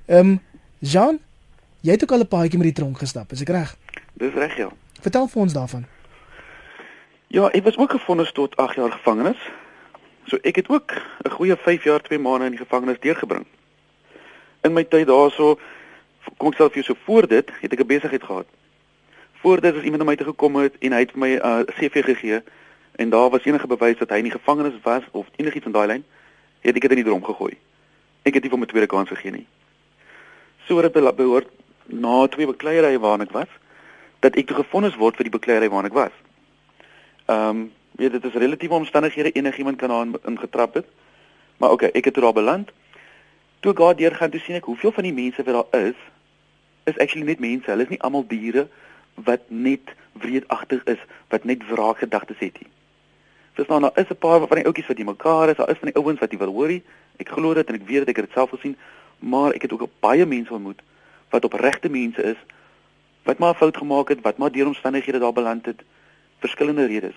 [0.07, 0.40] Ehm um,
[0.79, 1.18] Jean,
[1.81, 3.76] jy het ook al 'n paadjie met die tronk gestap, is ek reg?
[4.14, 4.68] Dis reg, ja.
[5.00, 5.85] Vertel vir ons daarvan.
[7.31, 9.38] Ja, ek was ook gefonnis tot 8 jaar gevangenis.
[10.27, 13.47] So ek het ook 'n goeie 5 jaar 2 maande in die gevangenis deurgebring.
[14.61, 15.59] In my tyd daarso
[16.37, 18.47] kom ek self vir jou so voor dit, het ek 'n besigheid gehad.
[19.33, 21.61] Voor dit was iemand na my toe gekom het en hy het my 'n uh,
[21.79, 22.43] CV gegee
[22.97, 25.87] en daar was enige bewys dat hy in die gevangenis was of enigiets in daai
[25.87, 26.05] lyn,
[26.61, 27.57] het ek dit in die drom gegooi.
[28.23, 29.47] Ek het nie vir my tweede kans gegee nie.
[30.66, 31.49] So het dit behoort
[31.87, 33.49] na twee bekleierye waarna ek was
[34.19, 36.12] dat ek toe gefonnis word vir die bekleierery waarna ek was.
[37.31, 40.87] Ehm um, weet dit is relatiewe omstandighede enigiemand kan daarin ingetrap het.
[41.57, 42.71] Maar okay, ek het daar beland.
[43.61, 45.99] Toe ek daar deur gaan, toe sien ek hoeveel van die mense wat daar is
[46.85, 47.71] is actually net mense.
[47.71, 48.69] Hulle is nie almal diere
[49.14, 52.71] wat net wreedagtig is, wat net wraakgedagtes het nie.
[53.53, 55.93] Verstaan, daar is 'n paar van die ouetjies wat die mekaar is, daar is van
[55.93, 56.83] die ouens wat jy wil hoorie.
[57.16, 58.77] Ek glo dit en ek weet dit, ek het dit self gesien,
[59.19, 60.83] maar ek het ook baie mense ontmoet
[61.31, 62.37] wat opregte mense is
[63.23, 65.83] wat maar fout gemaak het, wat maar deur omstandighede daar beland het,
[66.40, 67.16] verskillende redes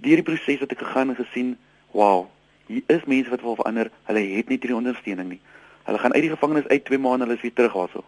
[0.00, 1.48] deur die proses wat ek gegaan en gesien,
[1.92, 2.28] wow,
[2.70, 3.90] hier is mense wat wil verander.
[4.08, 5.40] Hulle het nie hierdie ondersteuning nie.
[5.84, 8.04] Hulle gaan uit die gevangenis uit 2 maande hulle is weer terug daarso.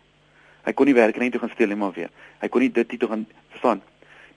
[0.62, 2.10] Hy kon nie werk nie, toe gaan steel net maar weer.
[2.40, 3.82] Hy kon nie dit nie toe gaan verstaan.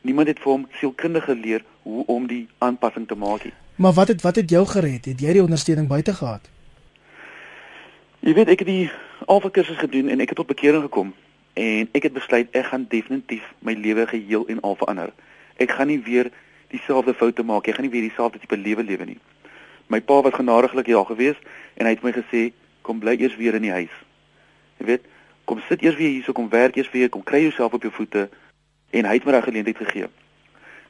[0.01, 3.53] Niemand het vir hom sielkundig geleer hoe om die aanpassing te maak nie.
[3.75, 5.05] Maar wat het wat het jou gered?
[5.05, 6.49] Het jy die ondersteuning buite gehad?
[8.25, 8.89] Jy weet ek het die
[9.29, 11.13] alfa kursus gedoen en ek het tot bekering gekom
[11.53, 15.13] en ek het besluit ek gaan definitief my lewe geheel en al verander.
[15.57, 16.31] Ek gaan nie weer
[16.67, 17.65] dieselfde foute maak.
[17.65, 19.19] Jy gaan nie weer dieselfde tipe lewe lewe nie.
[19.87, 21.37] My pa was genadiglik daar gewees
[21.75, 23.93] en hy het my gesê kom bly eers weer in die huis.
[24.79, 25.05] Jy weet,
[25.45, 27.93] kom sit eers weer hier, so kom werk eers weer, kom kry jouself op jou
[27.93, 28.29] voete
[28.91, 30.09] en hy het my daai geleentheid gegee.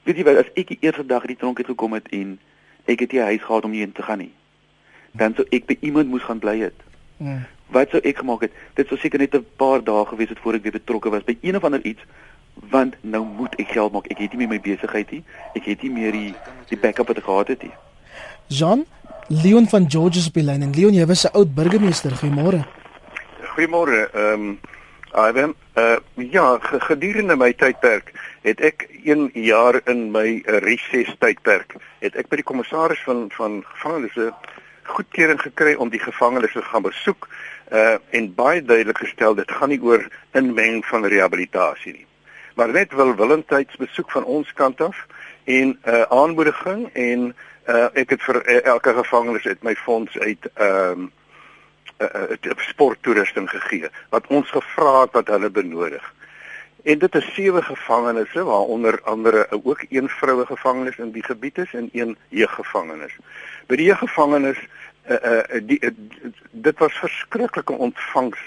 [0.06, 2.38] Weet jy wat, as ek die eerste dag uit die tronk het gekom het en
[2.86, 4.34] ek het nie 'n huis gehad om heen te gaan nie,
[5.12, 6.75] dan sou ek by iemand moes gaan bly het.
[7.17, 7.45] Mm.
[7.67, 8.54] Wat sou ek gemaak het?
[8.73, 11.38] Dit sou seker net 'n paar dae gewees het voor ek weer betrokke was by
[11.41, 12.01] een of ander iets
[12.69, 14.07] want nou moet ek geld maak.
[14.11, 15.23] Ek het nie meer my besigheid nie.
[15.55, 16.35] Ek het nie meer die
[16.69, 17.73] die backup wat ek gehad het nie.
[18.47, 18.85] Jean
[19.27, 22.11] Leon van Georges op die lyn en Leon, jy was 'n oud burgemeester.
[22.11, 22.65] Goeiemôre.
[23.55, 24.09] Goeiemôre.
[24.13, 24.59] Ehm um,
[25.15, 32.15] Ivan, uh ja, gedurende my tydperk het ek 1 jaar in my reses tydperk het
[32.19, 34.33] ek by die kommissaris van van gevangenes
[34.83, 37.29] goedkeuring gekry om die gevangenes te gaan besoek
[37.71, 42.07] uh en baie duidelik gestel dit gaan nie oor inmenging van rehabilitasie nie
[42.55, 45.05] maar net wil willendheids besoek van ons kant af
[45.43, 47.35] en 'n uh, aanmoediging en
[47.67, 51.11] uh, ek het vir uh, elke gevangenes uit my fonds uit ehm um,
[52.01, 56.13] uh, uh, sporttoerusting gegee wat ons gevra het wat hulle benodig.
[56.83, 61.73] En dit is sewe gevangenes waaronder andere ook een vroue gevangenes in die gebied is
[61.73, 63.15] en een jeuggevangenes.
[63.67, 64.59] By die jeuggevangenes
[65.09, 65.89] uh, uh, die uh,
[66.51, 68.39] dit was verskriklike ontvangs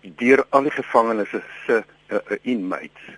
[0.00, 1.40] deur al die gevangenes se
[1.72, 3.16] uh, uh, inmates.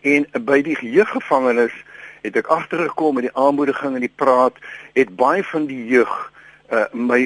[0.00, 1.74] En by die jeuggevangenes
[2.22, 4.56] het ek agtergekom met die aanmoediging en die praat,
[4.94, 6.12] het baie van die jeug
[6.70, 7.20] uh, my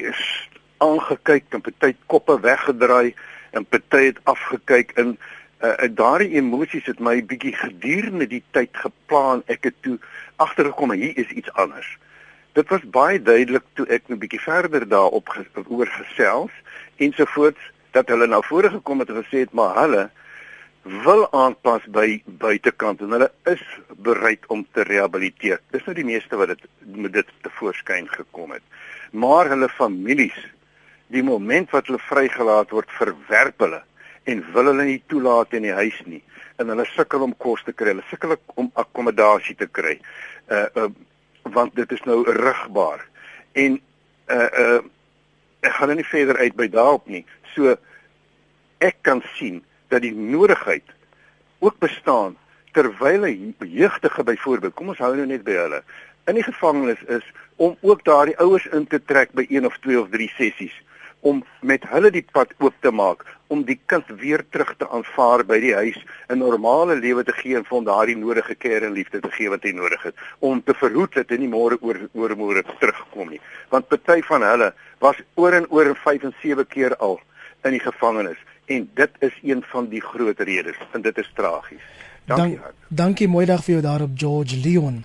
[0.82, 3.14] aangekyk en party koppe weggedraai
[3.50, 5.16] en party het afgekyk en
[5.62, 9.44] uh, daardie emosies het my bietjie gedurende die tyd geplan.
[9.46, 9.98] Ek het toe
[10.42, 11.88] agtergekom hier is iets anders.
[12.52, 15.28] Dit was baie duidelik toe ek 'n bietjie verder daarop
[15.68, 16.52] oor gesels
[16.96, 20.10] ensovoorts dat hulle nou voorgekom het en gesê het maar hulle
[20.82, 23.62] wil aanpas by buitekant en hulle is
[24.02, 25.60] bereid om te rehabiliteer.
[25.70, 28.64] Dis nou die meeste wat dit met dit te voorskyn gekom het.
[29.12, 30.36] Maar hulle families,
[31.12, 33.82] die moment wat hulle vrygelaat word, verwerp hulle
[34.26, 36.22] en wil hulle nie toelaat in die huis nie.
[36.58, 39.98] En hulle sukkel om kos te kry, hulle sukkel om akkommodasie te kry.
[40.50, 40.90] Uh, uh
[41.42, 43.00] want dit is nou rigbaar.
[43.58, 43.80] En
[44.30, 44.82] uh uh
[45.62, 47.24] ek gaan nou nie verder uit by daarop nie.
[47.54, 47.74] So
[48.82, 49.60] ek kan sien
[49.92, 50.88] dat die nodigheid
[51.60, 52.36] ook bestaan
[52.72, 55.82] terwyl 'n jeugdige byvoorbeeld, kom ons hou nou net by hulle,
[56.26, 57.26] in die gevangenis is
[57.56, 60.74] om ook daardie ouers in te trek by een of twee of drie sessies
[61.22, 63.22] om met hulle die pad oop te maak
[63.54, 67.56] om die kind weer terug te aanvaar by die huis 'n normale lewe te gee
[67.56, 70.74] en hom daardie nodige care en liefde te gee wat hy nodig het om te
[70.74, 73.40] verhoed dat hy nie môre oor oor môre terugkom nie.
[73.68, 77.20] Want party van hulle was oor en oor 5 en 7 keer al
[77.64, 78.38] in die gevangenis
[78.76, 81.84] en dit is een van die groot redes en dit is tragies.
[82.24, 82.56] Dankie.
[82.56, 85.04] Dan, dankie mooi dag vir jou daar op George Leon.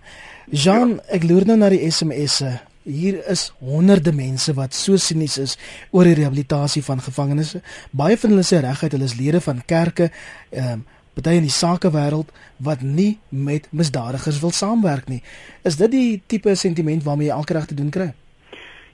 [0.50, 1.06] Jean, ja.
[1.18, 2.58] ek loer nou na die SMS'e.
[2.88, 5.58] Hier is honderde mense wat so sinies is
[5.92, 7.58] oor die rehabilitasie van gevangenes.
[7.92, 10.12] Baie van hulle sê reguit hulle is lede van kerke,
[10.52, 10.86] ehm um,
[11.18, 12.30] party in die sakewêreld
[12.62, 15.24] wat nie met misdadigers wil saamwerk nie.
[15.66, 18.12] Is dit die tipe sentiment waarmee jy elke dag te doen kry?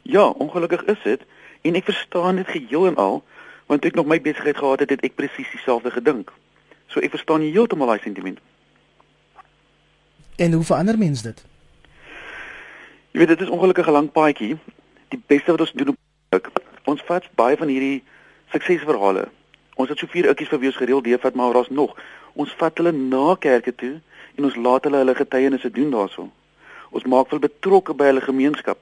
[0.08, 1.26] Ja, ongelukkig is dit
[1.68, 3.20] en ek verstaan dit geheel en al
[3.68, 6.32] want ek nog my besigheid gehad het, het ek presies dieselfde gedink.
[6.88, 8.40] So ek verstaan nie heeltemal daai sentiment.
[10.36, 11.46] En hoe verander mens dit?
[13.14, 14.58] Jy weet dit is ongelukkig 'n lang paadjie
[15.10, 16.52] die beste wat ons doen op
[16.84, 18.04] ons vat baie van hierdie
[18.52, 19.28] suksesverhale.
[19.76, 21.98] Ons het so vier oudjies vir wie ons gereeld deur vat, maar daar's nog.
[22.34, 24.02] Ons vat hulle na kerke toe
[24.36, 26.30] en ons laat hulle hulle getuienisse doen daarso.
[26.90, 28.78] Ons maak hulle betrokke by hulle gemeenskap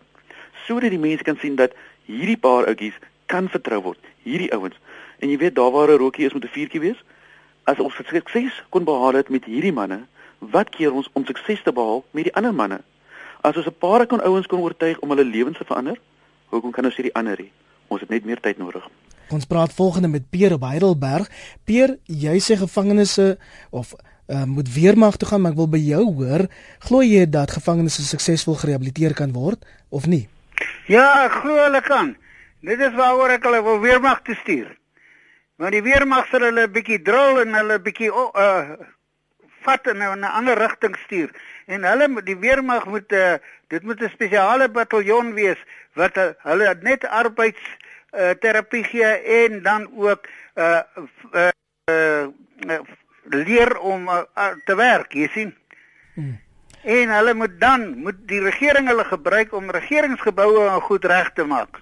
[0.66, 1.74] sodat die mense kan sien dat
[2.06, 2.98] hierdie paar oudjies
[3.32, 4.12] kan vertrou word.
[4.28, 4.78] Hierdie ouens.
[5.24, 7.00] En jy weet daar waar 'n rookie is met 'n vuurtjie wees.
[7.64, 10.00] As ons sukses kon behaal het met hierdie manne,
[10.40, 12.82] wat keer ons om sukses te behaal met die ander manne?
[13.42, 15.98] As ons 'n paar kon ouens kon oortuig om hulle lewens te verander,
[16.50, 17.52] hoekom kan ons hierdie ander nie?
[17.88, 18.90] Ons het net meer tyd nodig.
[19.30, 21.30] Ons praat volgende met Peer op Heidelberg.
[21.64, 23.38] Peer, jy sê gevangenisse
[23.70, 23.94] of
[24.28, 26.48] uh, moet weermag toe gaan, maar ek wil by jou hoor,
[26.80, 30.28] glo jy dat gevangenisse suksesvol gerehabiliteer kan word of nie?
[30.88, 32.16] Ja, ek glo hulle kan.
[32.62, 34.70] Dit is waaroor ek hulle wil weermag te stuur.
[35.62, 38.78] Want die weermag sal hulle 'n bietjie drill en hulle 'n bietjie uh
[39.66, 41.30] vat in 'n ander rigting stuur.
[41.66, 43.36] En hulle die weermag moet uh,
[43.68, 45.58] dit moet 'n spesiale bataljon wees
[45.94, 47.62] wat uh, hulle net arbeids
[48.14, 50.82] uh, terapie gee en dan ook uh,
[51.34, 51.50] uh,
[51.90, 52.28] uh,
[52.68, 52.80] uh
[53.30, 54.24] leer om uh,
[54.66, 55.56] te werk, jy sien.
[56.14, 56.40] Hmm.
[56.84, 61.82] En hulle moet dan moet die regering hulle gebruik om regeringsgeboue goed reg te maak.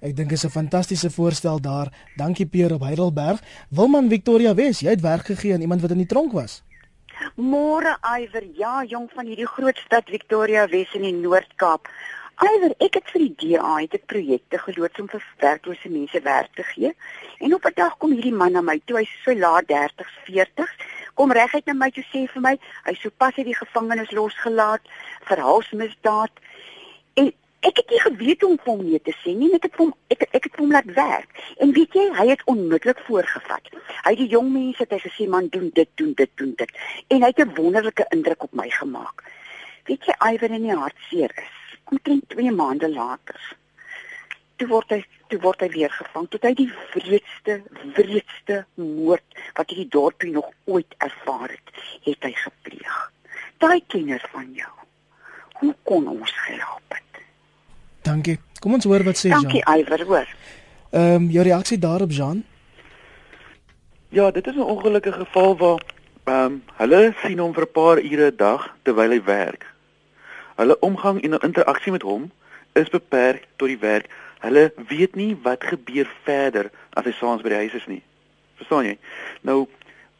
[0.00, 1.88] Ek dink is 'n fantastiese voorstel daar.
[2.16, 3.40] Dankie Pierre op Heidelberg.
[3.68, 6.62] Wilman Victoria Wes, jy het werk gegee aan iemand wat in die tronk was.
[7.36, 11.88] Môre Iwer, ja, jong van hierdie groot stad Victoria Wes in die Noord-Kaap.
[12.40, 16.54] Iwer, ek het vir die DA het ek projekte geloods om vir werklose mense werk
[16.56, 16.94] te gee.
[17.38, 20.72] En op 'n dag kom hierdie man na my toe, hy's so laat 30s, 40s,
[21.14, 24.80] kom reguit na my toe sê vir my, hy sopas uit die gevangenis losgelaat
[25.28, 26.32] vir halsmisdaad.
[27.60, 30.22] Ek het nie geweet hoe om hom nee te sê nie, net ek hom ek
[30.30, 31.40] ek het hom laat werk.
[31.60, 33.68] En weet jy, hy het onmiddellik voorgevat.
[34.06, 36.72] Hy die jong mense het hy gesê man doen dit, doen dit, doen dit.
[37.12, 39.24] En hy het 'n wonderlike indruk op my gemaak.
[39.84, 41.56] Weet jy, Iwer in die hartseer is.
[41.92, 43.40] Omtrent 2 maande later.
[44.56, 46.28] Toe word hy toe word hy weer gevang.
[46.28, 47.62] Toe hy die wreedste,
[47.96, 51.76] wreedste moord wat hierdie dorpie nog ooit ervaar het,
[52.08, 52.98] het hy gepleeg.
[53.58, 54.74] Daai kenner van jou.
[55.60, 56.82] Hoe kon ons help?
[56.88, 57.09] Het?
[58.10, 58.38] Dankie.
[58.60, 59.44] Kom ons hoor wat sê Jean.
[59.46, 60.28] Dankie Iver, hoor.
[60.90, 62.44] Ehm um, jou reaksie daarop Jean?
[64.08, 65.80] Ja, dit is 'n ongelukkige geval waar
[66.24, 69.66] ehm um, hulle sien hom vir 'n paar ure 'n dag terwyl hy werk.
[70.56, 72.30] Hulle omgang en interaksie met hom
[72.72, 74.06] is beperk tot die werk.
[74.40, 78.02] Hulle weet nie wat gebeur verder as hy saans by die huis is nie.
[78.56, 78.98] Verstaan jy?
[79.40, 79.68] Nou,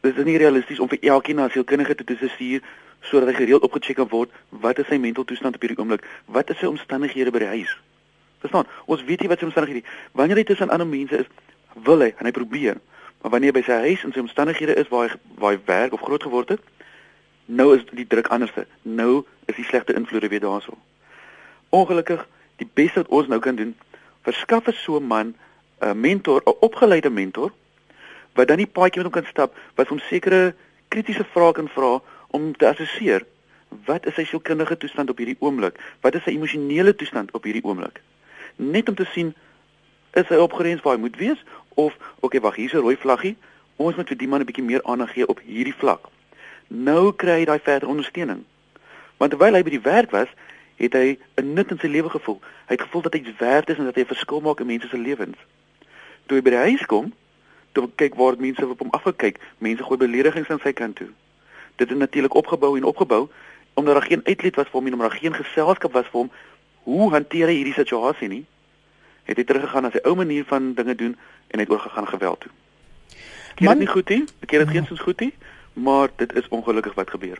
[0.01, 2.61] dis nie realisties om vir elkeen na sielkundige toe te stuur
[3.01, 6.05] sodat hy gereeld opgecheck kan word wat is sy mental toestand op hierdie oomblik?
[6.25, 7.73] Wat is sy omstandighede by die huis?
[8.43, 8.69] Verstaan?
[8.85, 9.85] Ons weet nie wat sy omstandighede
[10.17, 11.29] wanneer hy tussen ander mense is
[11.87, 12.77] wil hy en hy probeer.
[13.21, 16.05] Maar wanneer by sy huis en sy omstandighede is waar hy waar hy werk of
[16.05, 16.61] groot geword het
[17.51, 18.65] nou is die druk anderste.
[18.81, 20.77] Nou is die slegte invloede weer daarso.
[21.69, 23.75] Ongelukkig die beste wat ons nou kan doen
[24.25, 25.35] verskaf vir so 'n man
[25.81, 27.51] 'n mentor 'n opgeleide mentor
[28.33, 30.53] wat dan die paadjie met hom kan stap wat hom sekere
[30.87, 32.01] kritiese vrae kan vra
[32.31, 33.25] om te assesseer
[33.87, 35.79] wat is sy sielkundige toestand op hierdie oomblik?
[36.03, 38.01] Wat is sy emosionele toestand op hierdie oomblik?
[38.55, 39.33] Net om te sien
[40.19, 41.39] is hy opgerens waar hy moet wees
[41.79, 43.37] of okay, wag, hier's 'n rooi vlaggie.
[43.75, 46.09] Ons moet vir die man 'n bietjie meer aandag gee op hierdie vlak.
[46.67, 48.43] Nou kry hy daai verdere ondersteuning.
[49.17, 50.27] Want terwyl hy by die werk was,
[50.75, 52.39] het hy 'n nut in sy lewe gevoel.
[52.67, 54.87] Hy het gevoel dat hy werd is en dat hy 'n verskil maak in mense
[54.87, 55.37] se lewens.
[56.25, 57.13] Toe hy by die huis kom,
[57.71, 61.09] toe kyk waar mense op hom afgekyk, mense gooi beledigings aan sy kant toe
[61.75, 63.27] dit het natuurlik opgebou en opgebou
[63.73, 66.31] omdat daar geen uitlet was vir hom en omdat daar geen geselskap was vir hom
[66.83, 68.45] hoe hanteer hy hierdie situasie nie?
[69.29, 71.15] Het hy teruggegaan na sy ou manier van dinge doen
[71.53, 72.51] en het oorgegaan geweld toe.
[73.55, 74.23] Dit is nie goed nie?
[74.41, 75.33] Ek ken dit geensins goed nie?
[75.73, 77.39] Maar dit is ongelukkig wat gebeur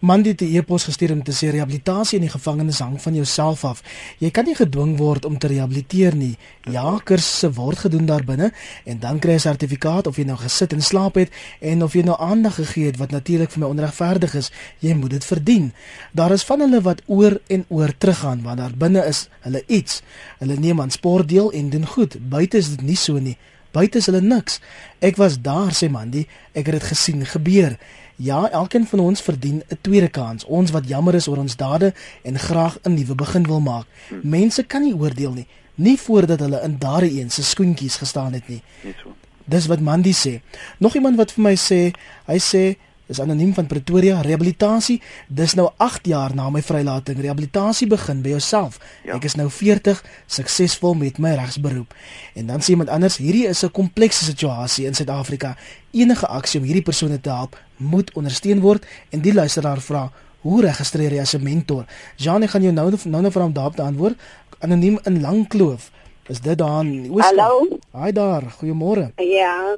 [0.00, 3.64] Mandy het 'n e-pos gestuur om te sê rehabilitasie in die gevangenis hang van jouself
[3.64, 3.82] af.
[4.18, 6.36] Jy kan nie gedwing word om te rehabiliteer nie.
[6.62, 8.52] Ja, kursusse word gedoen daar binne
[8.84, 11.92] en dan kry jy 'n sertifikaat of jy nou gesit en slaap het en of
[11.92, 14.50] jy nou aandag gegee het wat natuurlik vir my onregverdig is.
[14.78, 15.72] Jy moet dit verdien.
[16.12, 20.02] Daar is van hulle wat oor en oor teruggaan want daar binne is hulle iets.
[20.38, 22.28] Hulle neem aan sport deel en doen goed.
[22.28, 23.36] Buite is dit nie so nie.
[23.74, 24.60] Buite is hulle niks.
[25.02, 27.74] Ek was daar sê Mandy, ek het dit gesien gebeur.
[28.16, 30.44] Ja, elkeen van ons verdien 'n tweede kans.
[30.44, 33.86] Ons wat jammer is oor ons dade en graag 'n nuwe begin wil maak.
[34.22, 38.48] Mense kan nie oordeel nie, nie voordat hulle in daardie een se skoentjies gestaan het
[38.48, 38.62] nie.
[38.82, 39.14] Net so.
[39.44, 40.40] Dis wat Mandy sê.
[40.78, 41.90] Nog iemand wat vir my sê,
[42.26, 44.96] hy sê is anoniem van Pretoria rehabilitasie
[45.28, 49.18] dis nou 8 jaar na my vrylating rehabilitasie begin by jouself ja.
[49.18, 50.00] ek is nou 40
[50.38, 51.92] suksesvol met my regsberoep
[52.40, 55.56] en dan sê iemand anders hierdie is 'n komplekse situasie in Suid-Afrika
[55.92, 60.08] enige aksie om hierdie persone te help moet ondersteun word en die luisteraar vra
[60.44, 61.84] hoe registreer jy as 'n mentor
[62.16, 64.16] Jean ek gaan jou nou nou nou vra om daarop te antwoord
[64.64, 65.90] anoniem in Langkloof.
[66.26, 67.36] Is dit daar in Ooskaap?
[67.36, 67.78] Hallo.
[67.92, 69.10] Haai daar, goeiemôre.
[69.16, 69.76] Ja,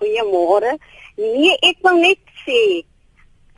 [0.00, 0.76] goeiemôre.
[1.20, 2.60] Nee, ek wil net sê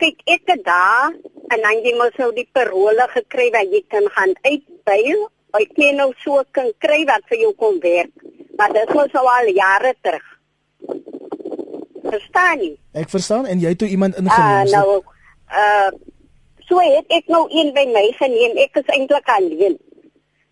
[0.03, 1.13] kyk ek het daar
[1.53, 5.27] en dan jy mos nou die parole gekry wat jy kan gaan uitbuil.
[5.55, 8.11] Ek ken nou so kan kry wat vir jou kon werk.
[8.59, 10.27] Maar dit was al jare terug.
[12.09, 12.73] Verstaan jy?
[12.93, 14.67] Ek verstaan en jy het toe iemand Ah, ingeneem.
[14.67, 15.03] so- nou
[15.51, 15.91] uh
[16.67, 18.57] so het ek nou een by my geneem.
[18.57, 19.77] Ek is eintlik alleen.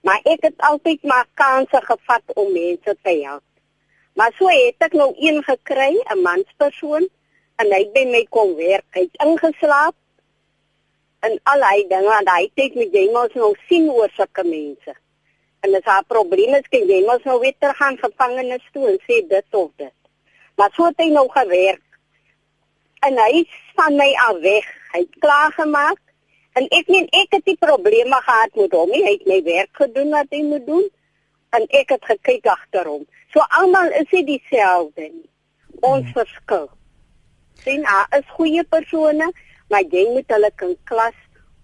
[0.03, 3.41] Maar ek het altyd maar kansse gevat om mense te help.
[4.15, 7.07] Maar so het ek nou een gekry, 'n manspersoon
[7.55, 8.85] en hy by my kom werk.
[8.93, 9.95] Hy het ingeslaap
[11.19, 14.93] en al hy dinge en hy het met jy mos nou sien oor sulke mense.
[15.63, 18.97] En as haar probleme is, kan jy mos nou weer terug gaan gevangenis toe en
[19.07, 19.93] sê dit of dit.
[20.55, 21.81] Maar so het hy nou gewerk
[23.03, 23.43] en hy
[23.77, 24.67] van my af weg.
[24.93, 25.99] Hy het klaar gemaak
[26.59, 28.89] en ek meen ek het die probleme gehad met hom.
[28.89, 29.03] nie.
[29.03, 30.85] Hy het my werk gedoen wat hy moet doen
[31.57, 33.03] en ek het gekyk agter hom.
[33.33, 35.29] So almal is nie dieselfde nie.
[35.81, 36.13] Ons hmm.
[36.13, 36.69] verskil.
[37.63, 39.29] sien daar is goeie persone,
[39.71, 41.19] maar jy moet hulle kan klas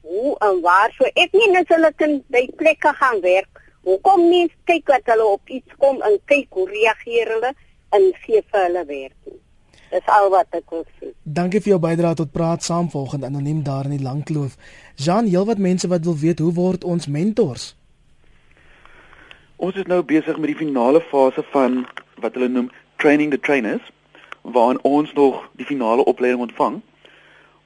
[0.07, 0.93] hoe en waar.
[0.97, 5.25] So ek meen as hulle kan by plekke gaan werk, hoekom nie kyk wat hulle
[5.35, 7.51] op iets kom en kyk hoe reageer hulle
[7.95, 9.15] en gee vir hulle werk.
[9.25, 9.39] nie.
[9.89, 11.09] Dis al wat ek wil sê.
[11.23, 14.57] Dankie vir jou bydrae tot praat saam volgende anoniem daar in die Langkloof.
[14.95, 17.73] Jean, heelwat mense wat wil weet hoe word ons mentors?
[19.57, 21.81] Ons is nou besig met die finale fase van
[22.21, 22.69] wat hulle noem
[23.01, 23.81] training the trainers
[24.41, 26.79] waarin ons nog die finale opleiding ontvang.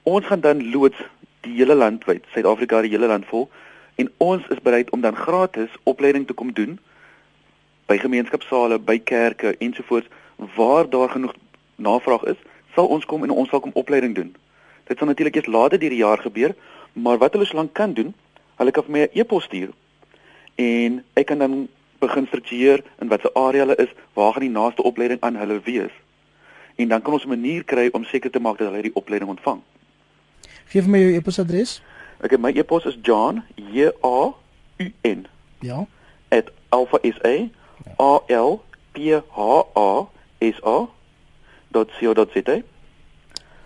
[0.04, 0.98] Ons gaan dan loods
[1.44, 3.50] die hele land wyd, Suid-Afrika die hele land vol
[4.00, 6.80] en ons is bereid om dan gratis opleiding te kom doen
[7.86, 10.08] by gemeenskapsale, by kerke ensovoorts
[10.56, 11.34] waar daar genoeg
[11.76, 12.40] navraag is,
[12.76, 14.36] sal ons kom en ons sal kom opleiding doen.
[14.88, 16.56] Dit sal natuurlik eers later die jaar gebeur,
[16.94, 18.14] maar wat hulle solank kan doen,
[18.56, 19.72] hulle kan vir my 'n e-pos stuur
[20.56, 21.68] en ek kan dan
[22.00, 25.92] begin struktureer in watter area hulle is, waar gaan die naaste opleiding aan hulle wees.
[26.76, 29.30] En dan kan ons 'n manier kry om seker te maak dat hulle die opleiding
[29.30, 29.62] ontvang.
[30.66, 31.82] Geef my jou e-posadres.
[32.22, 34.34] Ek het my e-pos is John J A
[34.78, 35.28] U N
[35.60, 35.86] Ja.
[36.70, 37.50] @alpha.sa
[38.00, 38.60] A L
[38.92, 40.06] P H A
[40.40, 40.78] S A
[41.74, 42.58] .co.za.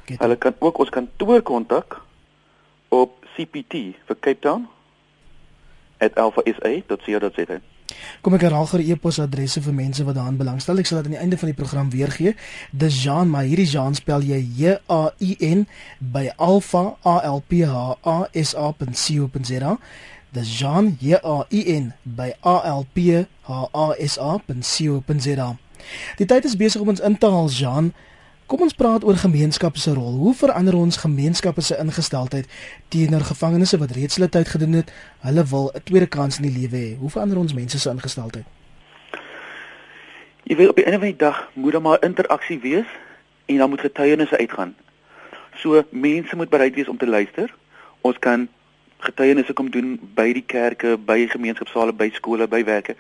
[0.07, 2.01] Hulle kan ook ons kantoor kontak
[2.89, 3.73] op CPT
[4.07, 4.67] vir Cape Town
[5.97, 7.59] @alpha.sa.co.za.
[8.21, 10.79] Kom ek herhaal gou die e-posadresse vir mense wat daaraan belangstel.
[10.81, 12.35] Ek sal dit aan die einde van die program weer gee.
[12.71, 15.65] Dis Jean, maar hierdie Jean spel jy J A I N
[15.99, 19.77] by Alpha A L P H A S A.co.za.
[20.35, 25.55] Dis Jean J A I N by A L P H A S A.co.za.
[26.17, 27.93] Die tyd is besig om ons in te haal, Jean.
[28.47, 30.13] Kom ons praat oor gemeenskappe se rol.
[30.21, 32.47] Hoe verander ons gemeenskappe se ingesteldheid
[32.87, 34.91] teenoor gevangenes wat reeds hulle tyd gedoen het?
[35.23, 36.97] Hulle wil 'n tweede kans in die lewe hê.
[36.99, 38.45] Hoe verander ons mense se ingesteldheid?
[40.43, 42.87] Jy weet op van die dag moet daar maar interaksie wees
[43.45, 44.75] en dan moet getuienisse uitgaan.
[45.55, 47.55] So mense moet bereid wees om te luister.
[48.01, 48.47] Ons kan
[48.97, 52.95] getuienisse kom doen by die kerke, by gemeenskapsale, by skole, by werke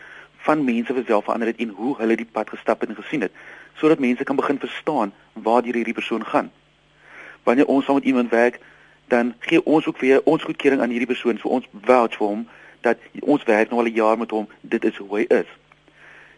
[0.47, 3.31] van mense wat self verander het en hoe hulle die pad gestap en gesien het
[3.77, 6.51] sodat mense kan begin verstaan waar hierdie persoon gaan.
[7.43, 8.59] Wanneer ons saam met iemand werk,
[9.07, 12.47] dan gee ons ook vir ons goedkeuring aan hierdie persoon vir ons vouch vir hom
[12.81, 15.49] dat ons werk nou al 'n jaar met hom, dit is hoe hy is.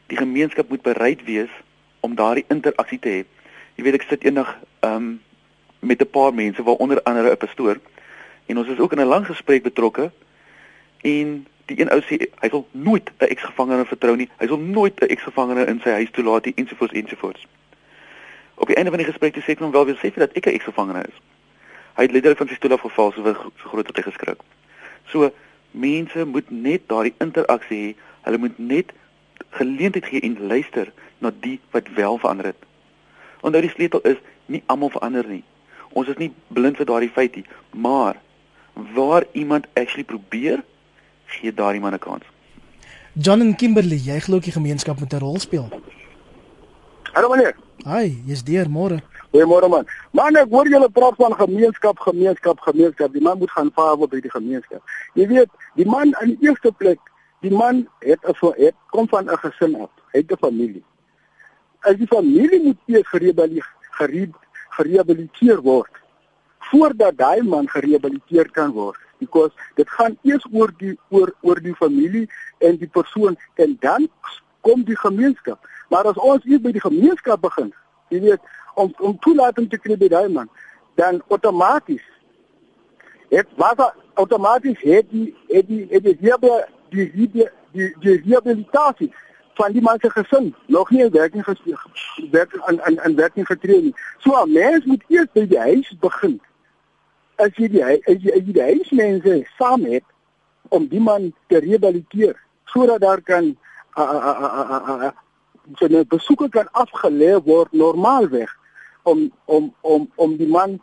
[0.07, 1.49] Die gemeenskap moet bereid wees
[1.99, 3.23] om daardie interaksie te hê.
[3.75, 5.21] Jy weet ek sit eendag um
[5.79, 7.79] met 'n paar mense waaronder andere 'n pastoor
[8.49, 10.11] en ons is ook in 'n lang gesprek betrokke
[11.01, 14.29] en die een ou sê hy wil nooit 'n eksgevangene vertrou nie.
[14.37, 17.47] Hy sal nooit 'n eksgevangene in sy huis toelaat nie ensovoorts ensovoorts.
[18.55, 20.45] Op die einde van die gesprek sê ek hom wel weer sê vir dat ek
[20.45, 21.17] 'n eksgevangene is.
[21.95, 23.23] Hy het letterlik van sy stoel af geval so,
[23.61, 24.41] so groot dat hy geskrik.
[25.05, 25.31] So
[25.71, 27.95] mense moet net daardie interaksie hê.
[28.21, 28.91] Hulle moet net
[29.49, 32.63] geleentheid gee en luister na die wat wel verander het.
[33.41, 35.43] Onthou die sleutel is nie almal verander nie.
[35.93, 38.15] Ons is nie blind vir daardie feit nie, maar
[38.73, 40.63] waar iemand actually probeer
[41.25, 42.23] gee daardie man 'n kans.
[43.13, 45.67] John en Kimberley, jy glo die gemeenskap moet 'n rol speel.
[47.13, 47.55] Hallo meneer.
[47.85, 49.01] Hi, jy's deur môre.
[49.31, 49.85] Goeiemôre man.
[50.11, 53.13] Man, ek hoor julle praat van gemeenskap, gemeenskap, gemeenskap.
[53.13, 54.81] Die man moet gaan vaar by die gemeenskap.
[55.13, 56.99] Jy weet, die man in die eerste plek,
[57.41, 59.89] die man het 'n het kom van 'n gesin af.
[60.11, 60.83] Hy het 'n familie.
[61.81, 63.65] As die familie moet eers gerehabiliteer
[64.69, 65.98] gerehabiliteer word
[66.71, 71.75] voordat daai man gerehabiliteer kan word because dit gaan eers oor die oor oor die
[71.75, 74.07] familie en die persoon en dan
[74.61, 75.59] kom die gemeenskap.
[75.89, 77.73] Maar as ons hier by die gemeenskap begin,
[78.13, 78.41] jy weet,
[78.75, 80.49] om om toelating te kry by daai man,
[80.99, 82.05] dan outomaties
[83.29, 89.11] het was outomaties het die het die het die hierbe die hierbe die die rehabilitasie
[89.59, 91.45] van die man se gesin nog nie in werking
[92.31, 93.95] werk aan aan aan werking getree nie.
[94.17, 96.41] So 'n mens moet eers by die huis begin.
[97.39, 100.05] As jy die as jy, as jy die huismense saam het
[100.75, 102.35] om die man te rehabiliteer
[102.69, 103.55] sodat daar kan
[105.77, 108.51] so 'n besoeker kan afgelê word normaalweg
[109.03, 110.79] om om om om die man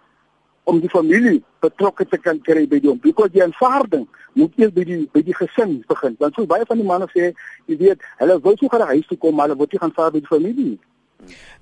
[0.65, 2.99] om die familie betrokke te kan kry by die hom.
[2.99, 6.17] Because die aanvaarding moet eers by die by die gesin begin.
[6.19, 7.31] Want so baie van die manne sê,
[7.71, 10.11] jy weet, hulle wil so graag huis toe kom, maar hulle wil nie gaan vaar
[10.11, 10.81] by die familie nie.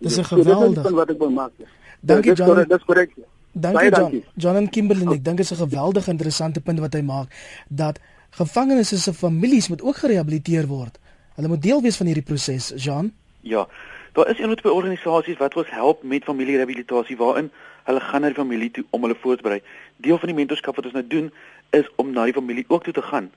[0.00, 1.52] Dis 'n geweldige so, wat ek wil maak.
[2.00, 2.64] Dankie John.
[2.68, 3.12] Dis korrek.
[3.54, 4.22] Dankie John.
[4.34, 7.28] John en Kimberley, ek dink dit is 'n geweldige interessante punt wat hy maak
[7.68, 8.00] dat
[8.30, 10.98] gevangenes se families moet ook gerehabiliteer word.
[11.34, 13.12] Hulle moet deel wees van hierdie proses, Jean.
[13.40, 13.68] Ja.
[14.12, 17.50] Daar is een of twee organisasies wat ons help met familierehabilitasie waarin
[17.84, 19.62] hulle gaan na die familie toe om hulle voor te berei.
[19.96, 21.32] Deel van die mentorskap wat ons nou doen
[21.70, 23.30] is om na die familie ook toe te gaan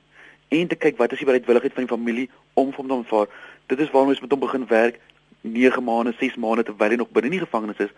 [0.47, 3.27] en te kyk wat is die bereidwilligheid van die familie om hom te aanvaar.
[3.65, 4.99] Dit is waarom ons met hom begin werk
[5.41, 7.93] 9 maande, 6 maande terwyl hy nog binne die gevangenis is,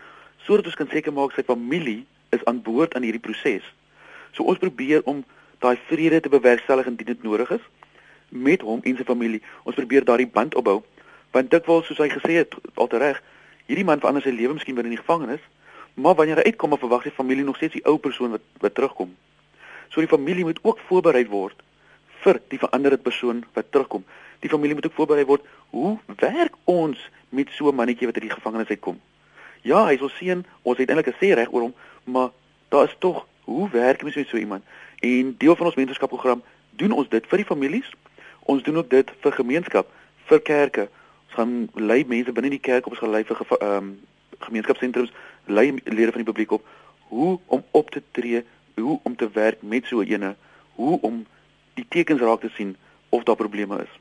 [0.49, 3.65] sodat ons kan seker maak sy familie is aan boord aan hierdie proses.
[4.33, 5.21] So ons probeer om
[5.61, 7.65] daai vrede te bewerkstellig indien dit nodig is
[8.29, 9.43] met hom en sy familie.
[9.69, 10.79] Ons probeer daardie band opbou
[11.35, 13.19] want dikwels soos hy gesê het altereg,
[13.69, 15.43] hierdie man verander sy lewe miskien binne die gevangenis,
[15.93, 19.11] maar wanneer hy uitkom, verwag sy familie nog steeds die ou persoon wat wat terugkom.
[19.93, 21.61] So die familie moet ook voorberei word
[22.23, 24.01] vir die veranderde persoon wat terugkom.
[24.41, 25.45] Die familie moet ook voorberei word
[25.75, 26.97] hoe werk ons
[27.29, 28.97] met so 'n mannetjie wat uit die gevangenis uitkom.
[29.61, 32.29] Ja, hy is ons seun, ons het eintlik 'n sê reg oor hom, maar
[32.69, 34.63] daar is tog hoe werk mens met so iemand?
[34.99, 37.89] En deel van ons mentorskapprogram doen ons dit vir die families.
[38.39, 39.87] Ons doen ook dit vir gemeenskap,
[40.25, 40.89] vir kerke.
[41.27, 43.99] Ons gaan lei mense binne die kerk op ons gelei vir ehm um,
[44.39, 45.11] gemeenskapsentrums,
[45.45, 46.65] lei lede van die publiek op
[47.09, 48.43] hoe om op te tree,
[48.75, 50.35] hoe om te werk met so 'n ene,
[50.75, 51.25] hoe om
[51.73, 52.77] die tekens raak te sien
[53.09, 53.99] of daar probleme is.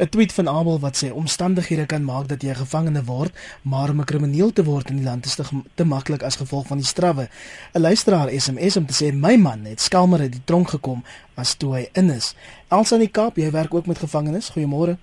[0.00, 3.32] 'n tweet van Abel wat sê omstandighede kan maak dat jy 'n gevangene word,
[3.62, 5.44] maar om 'n krimineel te word in die land is te,
[5.74, 7.28] te maklik as gevolg van die strawwe.
[7.74, 11.54] 'n Luisteraar SMS om te sê my man het skelmer uit die tronk gekom as
[11.54, 12.34] toe hy in is.
[12.68, 14.50] Elsa in die Kaap, jy werk ook met gevangenes.
[14.50, 14.96] Goeiemôre.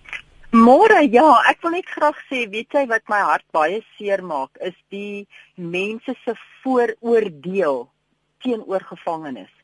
[0.49, 4.49] Môre, ja, ek wil net graag sê, weet jy wat my hart baie seer maak,
[4.59, 6.33] is die mense se
[6.63, 7.89] vooroordeel
[8.39, 9.56] teenoor gevangenes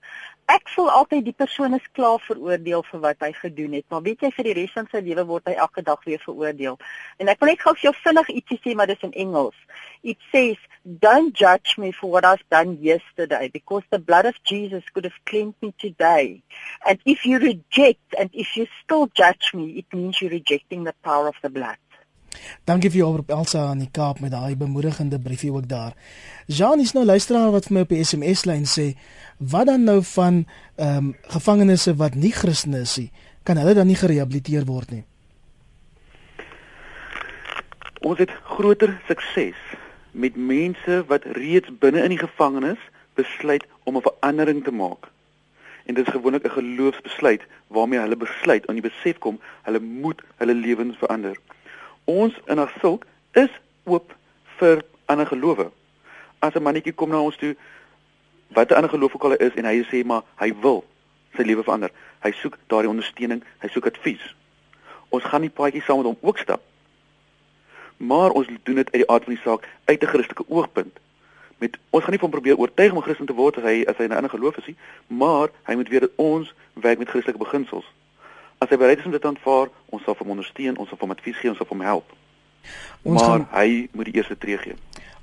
[0.51, 4.25] ek voel altyd die persoon is klaar veroordeel vir wat hy gedoen het, maar weet
[4.25, 6.77] jy vir die res van sy lewe word hy elke dag weer veroordeel.
[7.19, 9.55] En ek wil net gou vir jou vinnig ietsie sê, maar dis in Engels.
[10.03, 14.83] It says, "Don't judge me for what I've done yesterday, because the blood of Jesus
[14.91, 16.43] could have cleansed me today.
[16.85, 20.95] And if you reject and if you still judge me, it means you're rejecting the
[21.03, 21.77] power of the blood."
[22.65, 25.93] Dankie vir jou oproep Elsa aan die Kaap met daai bemoedigende briefie ook daar.
[26.47, 28.93] Jean is nou luisteraar wat vir my op die SMS lyn sê,
[29.37, 33.11] wat dan nou van ehm um, gevangenes wat nie Christene is nie?
[33.43, 35.03] Kan hulle dan nie gerehabiliteer word nie?
[38.03, 39.59] Ons het groter sukses
[40.11, 42.79] met mense wat reeds binne in die gevangenis
[43.15, 45.11] besluit om 'n verandering te maak.
[45.85, 50.21] En dit is gewoonlik 'n geloofsbesluit waarmee hulle besluit aan die besef kom hulle moet
[50.37, 51.37] hulle lewens verander.
[52.05, 53.49] Ons in Asulk is
[53.83, 54.15] oop
[54.59, 55.71] vir ander gelowe.
[56.39, 57.55] As 'n mannetjie kom na ons toe
[58.53, 60.85] wat 'n ander geloof ook al is en hy sê maar hy wil
[61.35, 61.91] sy lewe verander.
[62.19, 64.35] Hy soek daardie ondersteuning, hy soek advies.
[65.09, 66.61] Ons gaan nie paadjie saam met hom ook stap.
[67.97, 70.99] Maar ons doen dit uit die aard van die saak uit 'n Christelike oogpunt.
[71.57, 73.97] Met ons gaan nie van probeer oortuig om 'n Christen te word as hy as
[73.97, 74.77] hy 'n ander geloof is nie,
[75.07, 77.85] maar hy moet weet dat ons werk met Christelike beginsels.
[78.63, 81.35] As hy bereid is om dit aanvaar, ons sal hom ondersteun, ons sal hom advies
[81.35, 82.13] gee, ons sal hom help.
[83.01, 83.47] Ons maar gaan...
[83.51, 84.75] hy moet die eerste tree gee.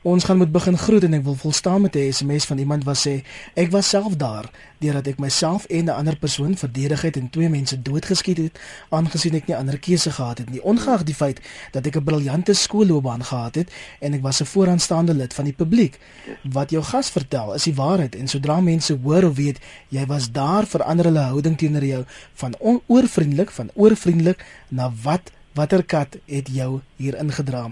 [0.02, 2.96] Ons gaan moet begin groet en ek wil volstaan met 'n SMS van iemand wat
[3.06, 3.20] sê
[3.54, 7.48] ek was self daar deurdat ek myself en 'n ander persoon verdedig het en twee
[7.48, 11.40] mense doodgeskiet het aangesien ek nie ander keuse gehad het nie ongeag die feit
[11.72, 15.52] dat ek 'n briljante skoolloopbaan gehad het en ek was 'n vooraanstaande lid van die
[15.52, 15.98] publiek
[16.42, 20.32] wat jou gas vertel is die waarheid en sodra mense hoor of weet jy was
[20.32, 22.54] daar verander hulle houding teenoor jou van
[22.86, 27.64] oorvriendelik van oorvriendelik na wat Watter kat het jou hier ingedra?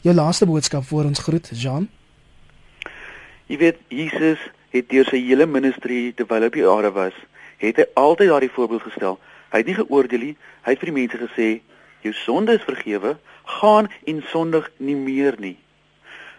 [0.00, 1.88] Jou laaste boodskap voor ons groet, Jean.
[3.46, 4.40] Jy weet, Jesus
[4.72, 7.18] het deur sy hele ministerie terwyl hy op die aarde was,
[7.60, 9.18] het hy altyd daardie voorbeeld gestel.
[9.52, 11.48] Hy het nie geoordeel nie, hy het vir die mense gesê,
[12.06, 13.18] jou sonde is vergewe,
[13.60, 15.58] gaan en sondig nie meer nie.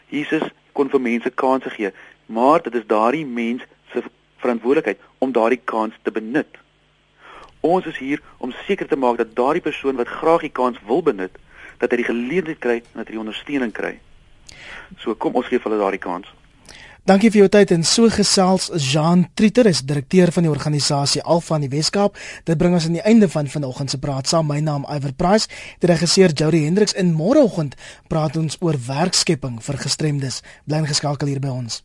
[0.10, 1.94] Jesus kon vir mense kansse gee,
[2.26, 3.62] maar dit is daardie mens
[3.94, 4.02] se
[4.42, 6.50] verantwoordelikheid om daardie kans te benut.
[7.62, 11.04] Ons is hier om seker te maak dat daardie persoon wat graag die kans wil
[11.04, 11.36] benut,
[11.80, 13.98] dat hy die geleentheid kry en dat hy die ondersteuning kry.
[15.00, 16.30] So kom ons gee hulle daardie kans.
[17.10, 21.58] Dankie vir jou tyd en so gesels Jean Trieter is direkteur van die organisasie Alfa
[21.58, 22.20] in die Weskaap.
[22.46, 24.46] Dit bring ons aan die einde van vanoggend se praat saam.
[24.52, 25.50] My naam Iver Price,
[25.82, 27.80] die regisseur Jody Hendriks en môreoggend
[28.14, 30.44] praat ons oor werkskepping vir gestremdes.
[30.68, 31.82] Bly ingeskakel hier by ons.